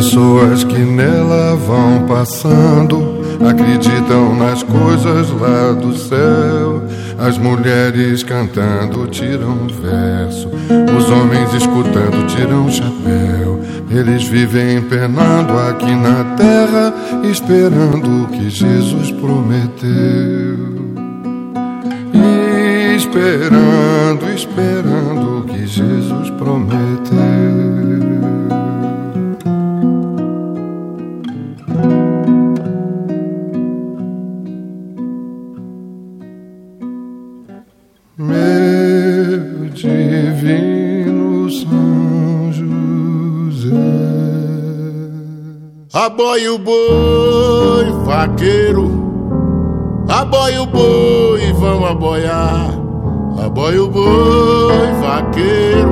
pessoas 0.00 0.64
que 0.64 0.78
nela 0.78 1.54
vão 1.56 2.06
passando 2.06 3.20
acreditam 3.46 4.34
nas 4.34 4.62
coisas 4.62 5.30
lá 5.30 5.72
do 5.72 5.94
céu. 5.94 6.82
As 7.18 7.36
mulheres 7.36 8.22
cantando 8.22 9.06
tiram 9.08 9.66
verso, 9.68 10.48
os 10.96 11.10
homens 11.10 11.52
escutando 11.52 12.26
tiram 12.28 12.70
chapéu. 12.70 13.60
Eles 13.90 14.24
vivem 14.24 14.80
penando 14.80 15.52
aqui 15.68 15.94
na 15.94 16.24
terra, 16.34 16.94
esperando 17.30 18.24
o 18.24 18.28
que 18.28 18.48
Jesus 18.48 19.10
prometeu. 19.12 20.80
Esperando, 22.96 24.32
esperando 24.34 25.40
o 25.40 25.42
que 25.44 25.66
Jesus 25.66 26.30
prometeu. 26.38 26.99
Aboia 46.40 46.54
o 46.54 46.58
boi, 46.58 48.04
vaqueiro. 48.06 48.90
Aboia 50.08 50.62
o 50.62 50.66
boi, 50.66 51.52
vamos 51.52 51.90
aboiar. 51.90 52.70
Aboia 53.44 53.84
o 53.84 53.88
boi, 53.88 54.86
vaqueiro. 55.02 55.90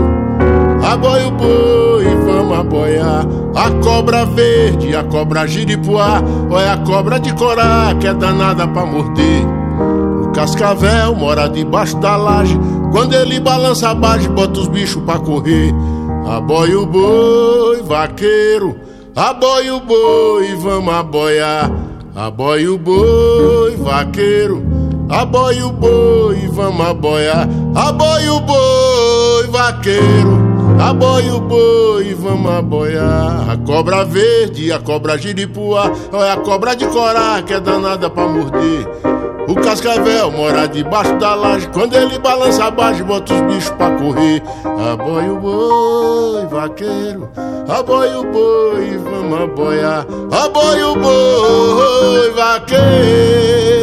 Aboia 0.82 1.28
o 1.28 1.30
boi, 1.32 2.04
vamos 2.24 2.58
aboiar. 2.58 3.26
A 3.54 3.70
cobra 3.84 4.24
verde, 4.24 4.96
a 4.96 5.04
cobra 5.04 5.46
giripuá. 5.46 6.22
Olha 6.50 6.72
a 6.72 6.78
cobra 6.78 7.20
de 7.20 7.34
corá, 7.34 7.94
que 8.00 8.06
é 8.06 8.14
danada 8.14 8.66
pra 8.66 8.86
morder. 8.86 9.44
O 10.22 10.28
cascavel 10.32 11.14
mora 11.14 11.46
debaixo 11.46 11.98
da 11.98 12.16
laje. 12.16 12.58
Quando 12.90 13.12
ele 13.12 13.38
balança 13.38 13.90
a 13.90 13.94
base, 13.94 14.26
bota 14.30 14.60
os 14.60 14.68
bichos 14.68 15.02
pra 15.02 15.18
correr. 15.18 15.74
Aboia 16.26 16.80
o 16.80 16.86
boi, 16.86 17.82
vaqueiro. 17.82 18.87
Aboia 19.18 19.74
o 19.74 19.80
boi, 19.80 20.54
vamos 20.54 20.94
aboiar. 20.94 21.72
Aboia 22.14 22.72
o 22.72 22.78
boi, 22.78 23.74
vaqueiro. 23.76 24.62
Aboia 25.08 25.66
o 25.66 25.72
boi, 25.72 26.48
vamos 26.52 26.86
aboiar. 26.86 27.48
Aboia 27.74 28.32
o 28.32 28.38
boi, 28.38 29.46
vaqueiro. 29.48 30.38
Aboia 30.80 31.34
o 31.34 31.40
boi, 31.40 32.14
vamos 32.14 32.52
aboiar. 32.52 33.50
A 33.50 33.56
cobra 33.56 34.04
verde, 34.04 34.70
a 34.70 34.78
cobra 34.78 35.18
giripuá. 35.18 35.90
Olha 36.12 36.34
a 36.34 36.36
cobra 36.36 36.76
de 36.76 36.86
corá, 36.86 37.42
que 37.42 37.54
é 37.54 37.58
danada 37.58 38.08
pra 38.08 38.28
morder. 38.28 38.86
O 39.48 39.54
cascavel 39.54 40.30
mora 40.30 40.68
debaixo 40.68 41.16
da 41.16 41.34
laje. 41.34 41.68
Quando 41.68 41.94
ele 41.94 42.18
balança 42.18 42.66
a 42.66 42.70
base, 42.70 43.02
bota 43.02 43.32
os 43.32 43.40
bichos 43.40 43.70
pra 43.70 43.90
correr. 43.92 44.42
Aboia 44.92 45.32
o 45.32 45.40
boi, 45.40 46.46
vaqueiro. 46.46 47.30
Aboia 47.66 48.18
o 48.18 48.24
boi, 48.24 48.98
vamos 48.98 49.40
aboiar. 49.40 50.06
Aboia 50.30 50.88
o 50.88 50.96
boi, 50.96 52.30
vaqueiro. 52.32 53.77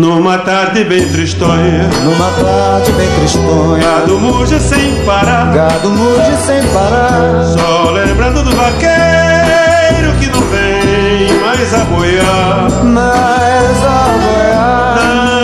Numa 0.00 0.38
tarde 0.38 0.82
bem 0.84 1.06
tristonha. 1.10 1.86
Numa 2.02 2.30
tarde 2.30 2.90
bem 2.92 3.06
tristonha. 3.18 3.82
Gado 3.82 4.18
muge 4.18 4.58
sem 4.58 5.04
parar. 5.04 5.52
Gado 5.52 5.90
muge 5.90 6.36
sem 6.38 6.62
parar. 6.68 7.44
Só 7.44 7.90
lembrando 7.90 8.42
do 8.42 8.50
vaqueiro 8.56 10.14
que 10.18 10.28
não 10.28 10.40
vem 10.48 11.38
mais 11.40 11.74
a 11.74 11.84
boiar. 11.84 12.82
Mais 12.82 13.84
a 13.84 14.08
boiar. 14.22 14.96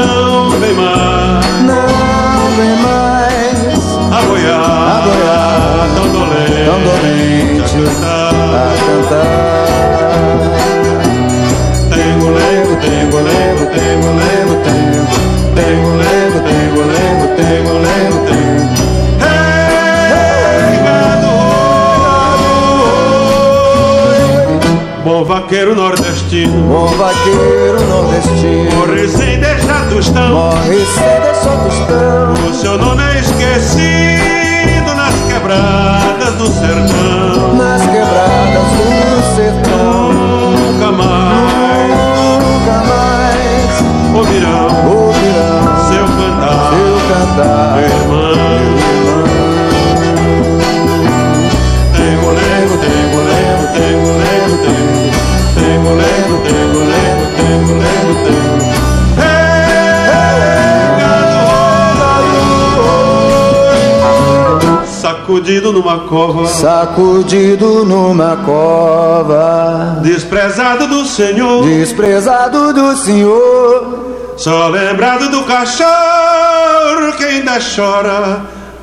Não 0.07 0.50
vem 0.52 0.72
mais. 0.72 1.44
Não 1.61 1.86
vem 2.57 2.76
mais. 2.80 3.78
A 4.11 4.22
boiar. 4.22 4.59
A 4.59 5.02
boiar. 5.02 5.86
Tão 5.96 6.09
dolente. 6.12 6.64
Tão 6.64 6.80
dolente. 6.80 7.76
A 8.02 8.32
cantar 9.11 10.76
Tengo 12.81 13.18
lego, 13.20 13.66
tengo 13.66 14.09
lego, 14.20 14.55
tengo. 14.64 15.07
Tengo 15.55 15.66
Tengo 15.66 15.91
lego, 15.97 16.39
tengo 16.41 16.83
lego, 16.83 17.27
tengo 17.37 17.72
lego, 17.79 18.18
tengo. 18.27 18.64
Hey, 19.20 20.77
gado 20.85 21.33
Bom 25.05 25.24
vaqueiro 25.24 25.74
nordestino. 25.74 26.62
Bom 26.68 26.87
vaqueiro 26.97 27.81
nordestino. 27.89 28.70
Morre 28.77 29.09
sem 29.09 29.41
deixar 29.41 29.89
tostão 29.89 30.35
Morre 30.35 30.85
sem 30.95 31.20
deixar 31.22 31.57
tostão 31.64 32.33
O 32.49 32.55
seu 32.55 32.77
nome 32.79 33.03
é 33.03 33.20
esquecido 33.20 34.95
nas 34.95 35.14
quebradas 35.33 36.35
do 36.35 36.47
sertão. 36.47 37.55
Nas 37.57 37.83
quebradas 37.83 38.70
do 38.70 38.76
ouvirão 44.16 44.66
Ouvirão 44.88 45.62
seu 45.88 46.04
cantar 46.04 46.70
Seu 46.70 46.96
cantar 47.08 47.76
Meu 47.76 47.84
irmão 47.84 48.36
Tengo 51.96 52.28
lego, 52.30 52.74
tengo 52.78 53.18
lego, 53.28 53.64
tengo 53.74 54.10
lego, 54.18 54.54
tengo 54.64 55.06
Tengo 55.54 55.90
lego, 55.94 56.34
tengo 56.44 56.80
lego, 56.84 57.24
tengo 57.36 57.72
lego, 57.74 58.14
tengo 58.26 58.46
Sacudido 65.26 65.72
numa 65.72 65.98
cova 66.00 66.46
Sacudido 66.46 67.84
numa 67.84 68.36
cova 68.38 69.98
Desprezado 70.00 70.86
do 70.86 71.04
Senhor 71.04 71.64
Desprezado 71.64 72.72
do 72.72 72.96
Senhor 72.96 73.76
Só 74.47 74.68
lembrado 74.68 75.28
do 75.28 75.42
cachorro 75.42 75.90
que 77.18 77.24
ainda 77.24 77.59
chora 77.59 78.42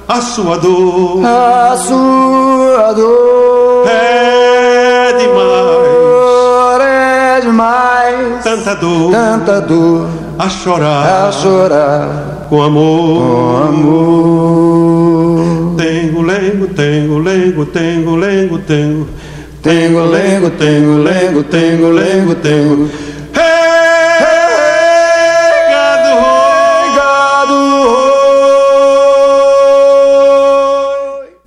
a 0.09 0.20
sua 0.20 0.57
dor. 0.57 1.26
A 1.26 1.78
sua 1.78 2.91
dor. 2.91 3.88
É 3.88 5.14
demais. 5.18 6.82
É 6.82 7.39
demais. 7.43 8.43
Tanta 8.43 8.76
dor. 8.76 9.14
Tanta 9.14 9.61
dor. 9.61 10.09
A 10.38 10.49
chorar. 10.49 11.30
A 11.30 11.32
chorar. 11.32 12.45
Com 12.49 12.61
amor. 12.61 13.22
Com 13.22 13.55
amor. 13.70 15.76
Tengo 15.78 16.24
lengo, 16.24 16.68
tengo 16.76 17.20
lengo, 17.20 17.66
tengo 17.68 18.18
lengo, 18.18 18.59
tengo 18.59 19.07
Tengo 19.64 20.05
lengo, 20.07 20.51
tengo 20.51 20.97
lengo, 20.97 21.43
tengo 21.45 21.89
lengo, 21.89 22.36
tengo 22.36 22.89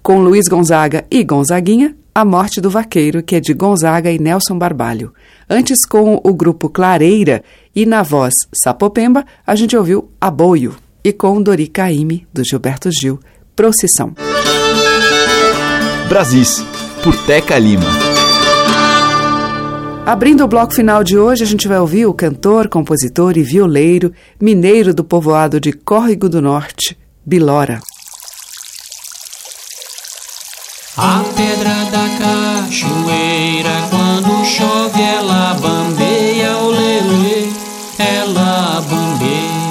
Com 0.07 0.21
Luiz 0.21 0.45
Gonzaga 0.49 1.05
e 1.11 1.25
Gonzaguinha, 1.25 1.97
A 2.15 2.25
Morte 2.25 2.61
do 2.61 2.71
Vaqueiro, 2.71 3.25
que 3.25 3.35
é 3.35 3.41
de 3.41 3.53
Gonzaga 3.53 4.09
e 4.09 4.21
Nelson 4.21 4.57
Barbalho. 4.57 5.13
Antes, 5.51 5.85
com 5.85 6.21
o 6.23 6.33
grupo 6.33 6.69
Clareira 6.69 7.43
e 7.75 7.85
na 7.85 8.05
voz 8.05 8.33
Sapopemba, 8.55 9.25
a 9.45 9.57
gente 9.57 9.77
ouviu 9.77 10.09
Aboio. 10.21 10.77
E 11.03 11.13
com 11.13 11.43
Dori 11.43 11.67
Caymmi, 11.67 12.25
do 12.33 12.45
Gilberto 12.45 12.89
Gil, 12.93 13.19
Procissão. 13.57 14.15
Brasis, 16.09 16.65
por 17.03 17.17
Teca 17.27 17.59
Lima. 17.59 17.91
Abrindo 20.07 20.45
o 20.45 20.49
bloco 20.49 20.73
final 20.73 21.03
de 21.03 21.19
hoje, 21.19 21.43
a 21.43 21.47
gente 21.49 21.67
vai 21.67 21.81
ouvir 21.81 22.07
o 22.07 22.15
cantor, 22.15 22.69
compositor 22.69 23.37
e 23.37 23.43
violeiro 23.43 24.13
mineiro 24.41 24.95
do 24.95 25.03
povoado 25.03 25.59
de 25.59 25.73
Córrego 25.73 26.29
do 26.29 26.41
Norte, 26.41 26.97
Bilora. 27.27 27.81
A 30.99 31.23
pedra 31.37 31.85
da 31.91 32.09
cachoeira, 32.19 33.89
quando 33.91 34.45
chove, 34.45 35.03
ela 35.03 35.55
bambeia, 35.61 36.57
olê, 36.59 37.49
ela 37.99 38.83
bambeia. 38.89 39.67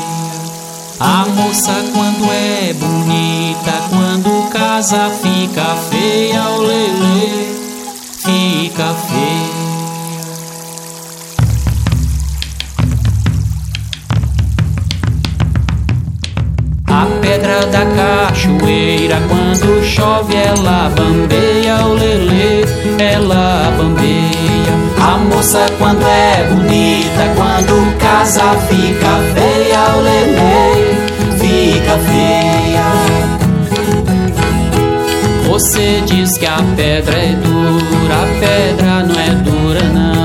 A 0.99 1.25
moça, 1.27 1.73
quando 1.93 2.31
é 2.31 2.73
bonita, 2.73 3.73
quando 3.89 4.49
casa 4.51 4.65
casa 4.85 5.09
fica 5.09 5.75
feia, 5.89 6.43
o 6.49 6.61
lelê 6.61 7.55
fica 8.19 8.93
feia. 9.07 9.44
Da 17.45 17.85
cachoeira, 17.85 19.17
quando 19.29 19.83
chove, 19.83 20.35
ela 20.35 20.89
bambeia, 20.95 21.85
o 21.85 21.93
lelê, 21.93 22.65
ela 22.97 23.71
bambeia. 23.77 24.73
A 24.99 25.17
moça, 25.19 25.63
quando 25.77 26.01
é 26.01 26.43
bonita, 26.49 27.33
quando 27.35 27.97
casa, 27.99 28.41
fica 28.67 29.19
feia, 29.35 29.95
o 29.95 30.01
lelê, 30.01 30.95
fica 31.37 31.99
feia. 31.99 32.87
Você 35.47 36.01
diz 36.07 36.37
que 36.39 36.47
a 36.47 36.57
pedra 36.75 37.15
é 37.15 37.33
dura, 37.33 38.15
a 38.15 38.27
pedra 38.39 39.03
não 39.03 39.19
é 39.21 39.29
dura 39.43 39.83
não. 39.93 40.24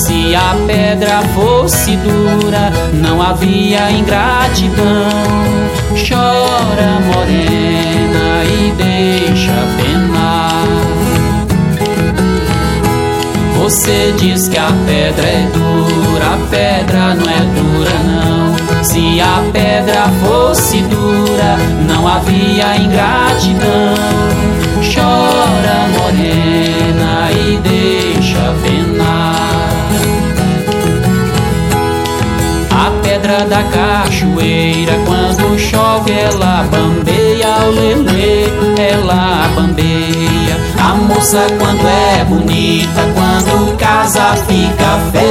Se 0.00 0.34
a 0.34 0.56
pedra 0.66 1.20
fosse 1.34 1.94
dura, 1.96 2.72
não 2.94 3.20
havia 3.20 3.90
ingratidão. 3.92 5.10
Chora 6.08 7.00
morena 7.04 8.42
e 8.44 8.72
deixa 8.78 9.52
penar. 9.76 10.64
Você 13.58 14.14
diz 14.18 14.48
que 14.48 14.56
a 14.56 14.72
pedra 14.86 15.26
é 15.26 15.46
dura, 15.52 16.34
a 16.34 16.38
pedra 16.48 17.14
não 17.14 17.30
é 17.30 17.40
dura 17.54 17.98
não. 18.06 18.82
Se 18.82 19.20
a 19.20 19.42
pedra 19.52 20.08
fosse 20.22 20.78
dura, 20.78 21.58
não 21.86 22.08
havia 22.08 22.74
ingratidão. 22.78 24.49
Da 33.48 33.62
cachoeira, 33.64 34.92
quando 35.06 35.58
chove, 35.58 36.12
ela 36.12 36.62
bambeia, 36.70 37.66
o 37.66 37.70
lelê, 37.70 38.44
ela 38.78 39.48
bambeia. 39.56 40.56
A 40.78 40.94
moça, 40.94 41.46
quando 41.58 41.88
é 41.88 42.24
bonita, 42.24 43.00
quando 43.14 43.76
casa, 43.78 44.36
fica 44.46 45.00
feia, 45.10 45.29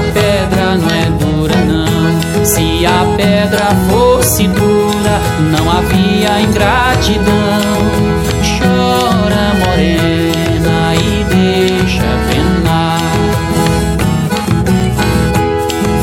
a 0.00 0.12
pedra 0.12 0.76
não 0.76 0.88
é 0.88 1.10
dura 1.18 1.56
não. 1.66 2.44
Se 2.44 2.86
a 2.86 3.04
pedra 3.16 3.66
fosse 3.90 4.48
dura, 4.48 5.20
não 5.52 5.70
havia 5.70 6.40
ingratidão. 6.40 7.34
Chora 8.56 9.54
morena 9.60 10.94
e 10.94 11.24
deixa 11.24 12.08
penar. 12.30 13.00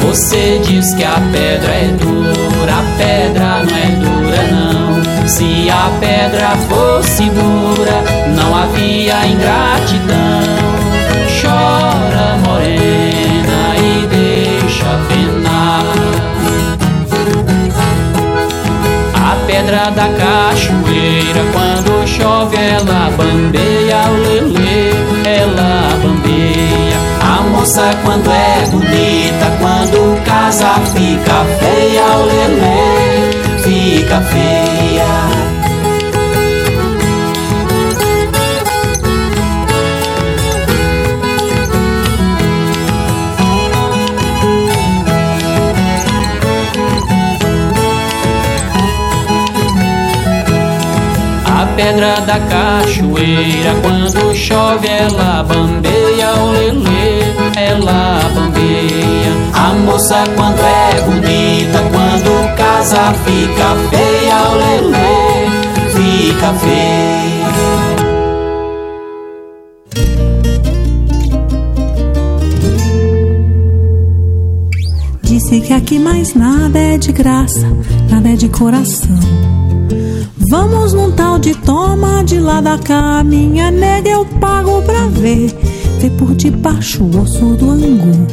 Você 0.02 0.62
diz 0.66 0.94
que 0.94 1.04
a 1.04 1.20
pedra 1.32 1.72
é 1.72 1.88
dura, 2.00 2.74
a 2.74 2.84
pedra 2.98 3.64
não 3.64 3.78
é 3.78 3.90
dura 3.96 4.42
não. 4.52 5.28
Se 5.28 5.70
a 5.70 5.90
pedra 6.00 6.50
fosse 6.70 7.24
dura, 7.24 8.04
não 8.36 8.56
havia 8.56 9.28
ingratidão. 9.28 10.27
A 19.16 19.36
pedra 19.48 19.92
da 19.92 20.08
cachoeira, 20.10 21.44
quando 21.52 22.08
chove, 22.08 22.56
ela 22.58 23.12
bambeia, 23.18 24.02
o 24.10 24.18
lelê, 24.22 24.92
ela 25.26 25.98
bambeia. 26.02 26.98
A 27.22 27.42
moça, 27.50 27.94
quando 28.04 28.30
é 28.32 28.66
bonita, 28.72 29.58
quando 29.60 30.24
casa, 30.24 30.74
fica 30.94 31.46
feia, 31.60 32.06
o 32.18 32.26
lelê, 32.26 33.62
fica 33.64 34.22
feia. 34.22 35.57
Pedra 51.78 52.20
da 52.22 52.40
cachoeira, 52.40 53.76
quando 53.84 54.36
chove, 54.36 54.88
ela 54.88 55.44
bambeia, 55.44 56.34
o 56.34 56.52
lelê, 56.52 57.22
ela 57.56 58.20
bambeia. 58.34 59.32
A 59.54 59.74
moça, 59.86 60.24
quando 60.36 60.60
é 60.60 61.02
bonita, 61.02 61.80
quando 61.92 62.56
casa, 62.56 63.14
fica 63.24 63.76
feia, 63.92 64.38
o 64.50 64.56
lelê, 64.56 65.46
fica 65.94 66.54
feia. 66.54 67.48
Disse 75.22 75.62
que 75.62 75.74
aqui 75.74 76.00
mais 76.00 76.34
nada 76.34 76.80
é 76.80 76.98
de 76.98 77.12
graça, 77.12 77.68
nada 78.10 78.30
é 78.30 78.36
de 78.36 78.50
coração. 78.50 79.57
Vamos 80.50 80.94
num 80.94 81.12
tal 81.12 81.38
de 81.38 81.54
toma 81.54 82.24
de 82.24 82.40
lá 82.40 82.62
da 82.62 82.78
cá, 82.78 83.22
minha 83.22 83.70
nega 83.70 84.10
eu 84.10 84.26
pago 84.40 84.82
pra 84.84 85.08
ver, 85.08 85.54
ver 86.00 86.12
por 86.12 86.34
debaixo 86.36 87.04
o 87.04 87.22
osso 87.22 87.58
do 87.58 87.72
angu. 87.72 88.28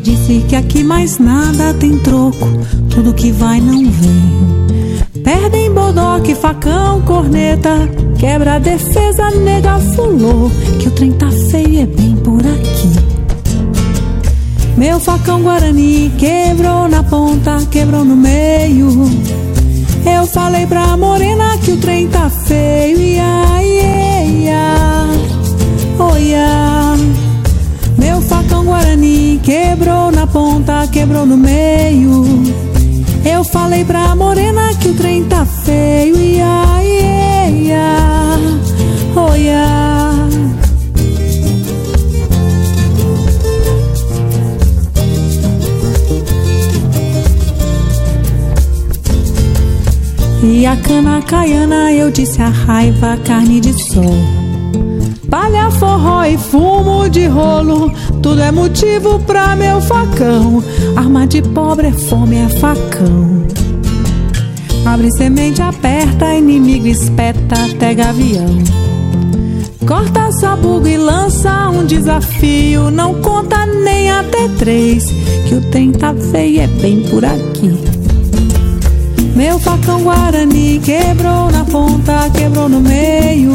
Disse 0.00 0.44
que 0.48 0.54
aqui 0.54 0.84
mais 0.84 1.18
nada 1.18 1.74
tem 1.74 1.98
troco, 1.98 2.46
tudo 2.90 3.12
que 3.12 3.32
vai 3.32 3.60
não 3.60 3.90
vem. 3.90 5.22
Perdem 5.24 5.72
bodoque, 5.72 6.36
facão, 6.36 7.00
corneta, 7.02 7.88
quebra 8.16 8.54
a 8.54 8.58
defesa, 8.60 9.30
nega 9.32 9.80
fulô, 9.96 10.48
que 10.78 10.86
o 10.86 10.92
trem 10.92 11.10
tá 11.10 11.28
feio 11.50 11.80
é 11.80 11.86
bem 11.86 12.14
por 12.16 12.40
aqui. 12.40 13.18
Meu 14.76 15.00
facão 15.00 15.42
guarani 15.42 16.12
quebrou 16.16 16.88
na 16.88 17.02
ponta, 17.02 17.58
quebrou 17.68 18.04
no 18.04 18.14
meio. 18.14 18.92
Eu 20.14 20.26
falei 20.26 20.66
pra 20.66 20.96
morena 20.96 21.58
que 21.58 21.72
o 21.72 21.76
trem 21.76 22.08
tá 22.08 22.30
feio, 22.30 22.98
ia, 22.98 23.62
ia, 23.62 24.24
ia, 24.24 25.06
oh, 25.98 26.16
ia. 26.16 26.96
Meu 27.98 28.20
facão 28.22 28.64
guarani 28.64 29.40
quebrou 29.42 30.10
na 30.10 30.26
ponta, 30.26 30.86
quebrou 30.86 31.26
no 31.26 31.36
meio. 31.36 32.24
Eu 33.24 33.44
falei 33.44 33.84
pra 33.84 34.16
morena 34.16 34.74
que 34.80 34.88
o 34.88 34.94
trem 34.94 35.24
tá 35.24 35.44
feio, 35.44 36.16
ia, 36.16 36.82
ia, 36.82 37.50
ia, 37.50 38.38
oh, 39.14 39.36
ia. 39.36 39.77
E 50.58 50.66
a 50.66 50.76
cana 50.76 51.22
caiana, 51.22 51.92
eu 51.92 52.10
disse 52.10 52.42
a 52.42 52.48
raiva, 52.48 53.16
carne 53.18 53.60
de 53.60 53.72
sol. 53.92 54.16
Palha, 55.30 55.70
forró 55.70 56.24
e 56.24 56.36
fumo 56.36 57.08
de 57.08 57.28
rolo, 57.28 57.92
tudo 58.20 58.40
é 58.40 58.50
motivo 58.50 59.20
pra 59.20 59.54
meu 59.54 59.80
facão. 59.80 60.60
Arma 60.96 61.28
de 61.28 61.42
pobre 61.42 61.86
é 61.86 61.92
fome, 61.92 62.38
é 62.38 62.48
facão. 62.48 63.46
Abre 64.84 65.08
semente, 65.12 65.62
aperta, 65.62 66.34
inimigo 66.34 66.88
espeta 66.88 67.54
até 67.54 67.94
gavião. 67.94 68.58
Corta 69.86 70.32
sabugo 70.32 70.88
e 70.88 70.96
lança 70.96 71.70
um 71.70 71.86
desafio. 71.86 72.90
Não 72.90 73.14
conta 73.22 73.64
nem 73.64 74.10
até 74.10 74.48
três, 74.58 75.04
que 75.48 75.54
o 75.54 75.60
trem 75.70 75.92
tá 75.92 76.12
feio, 76.32 76.62
é 76.62 76.66
bem 76.66 77.04
por 77.04 77.24
aqui. 77.24 77.87
Meu 79.38 79.56
facão 79.60 80.02
Guarani 80.02 80.80
quebrou 80.80 81.48
na 81.52 81.64
ponta, 81.64 82.28
quebrou 82.30 82.68
no 82.68 82.80
meio. 82.80 83.52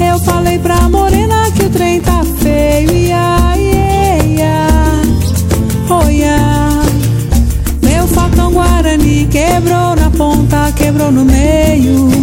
Eu 0.00 0.18
falei 0.24 0.58
pra 0.58 0.88
morena 0.88 1.48
que 1.52 1.66
o 1.66 1.70
trem 1.70 2.00
tá 2.00 2.24
feio, 2.42 2.90
ia, 2.90 3.54
ia, 3.56 4.24
ia, 4.24 4.66
oh, 5.88 6.10
ia. 6.10 6.36
Meu 7.80 8.08
facão 8.08 8.50
Guarani 8.52 9.28
quebrou 9.30 9.94
na 9.94 10.10
ponta, 10.10 10.72
quebrou 10.72 11.12
no 11.12 11.24
meio. 11.24 12.15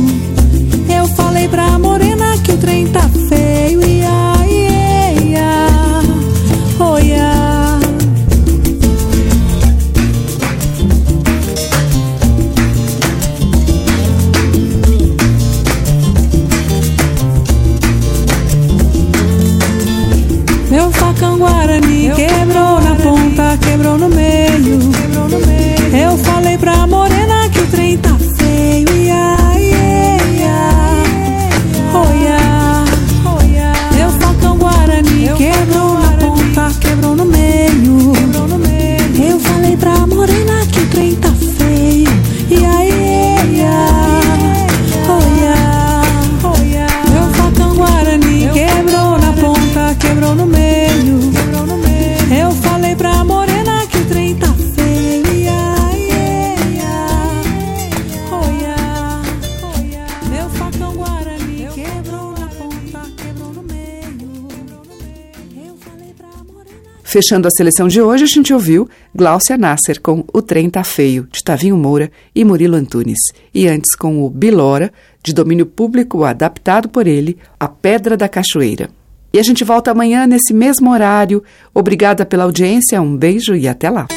Fechando 67.13 67.47
a 67.47 67.51
seleção 67.51 67.87
de 67.87 68.01
hoje, 68.01 68.23
a 68.23 68.27
gente 68.27 68.51
ouviu 68.51 68.89
Gláucia 69.13 69.55
Nasser 69.55 70.01
com 70.01 70.25
O 70.33 70.41
Trem 70.41 70.67
Tá 70.67 70.83
Feio, 70.83 71.27
de 71.31 71.43
Tavinho 71.43 71.77
Moura 71.77 72.11
e 72.33 72.43
Murilo 72.43 72.75
Antunes. 72.75 73.19
E 73.53 73.67
antes 73.67 73.93
com 73.93 74.25
o 74.25 74.31
Bilora, 74.31 74.91
de 75.23 75.31
domínio 75.31 75.67
público 75.67 76.23
adaptado 76.23 76.89
por 76.89 77.05
ele, 77.05 77.37
A 77.59 77.67
Pedra 77.67 78.17
da 78.17 78.27
Cachoeira. 78.27 78.89
E 79.31 79.37
a 79.37 79.43
gente 79.43 79.63
volta 79.63 79.91
amanhã 79.91 80.25
nesse 80.25 80.55
mesmo 80.55 80.89
horário. 80.89 81.43
Obrigada 81.71 82.25
pela 82.25 82.45
audiência, 82.45 82.99
um 82.99 83.15
beijo 83.15 83.55
e 83.55 83.67
até 83.67 83.91
lá. 83.91 84.07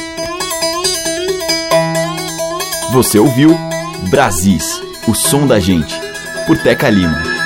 Você 2.93 3.19
ouviu 3.19 3.55
Brasis, 4.09 4.81
o 5.07 5.13
som 5.13 5.45
da 5.45 5.59
gente, 5.59 5.93
por 6.47 6.57
Teca 6.57 6.89
Lima. 6.89 7.36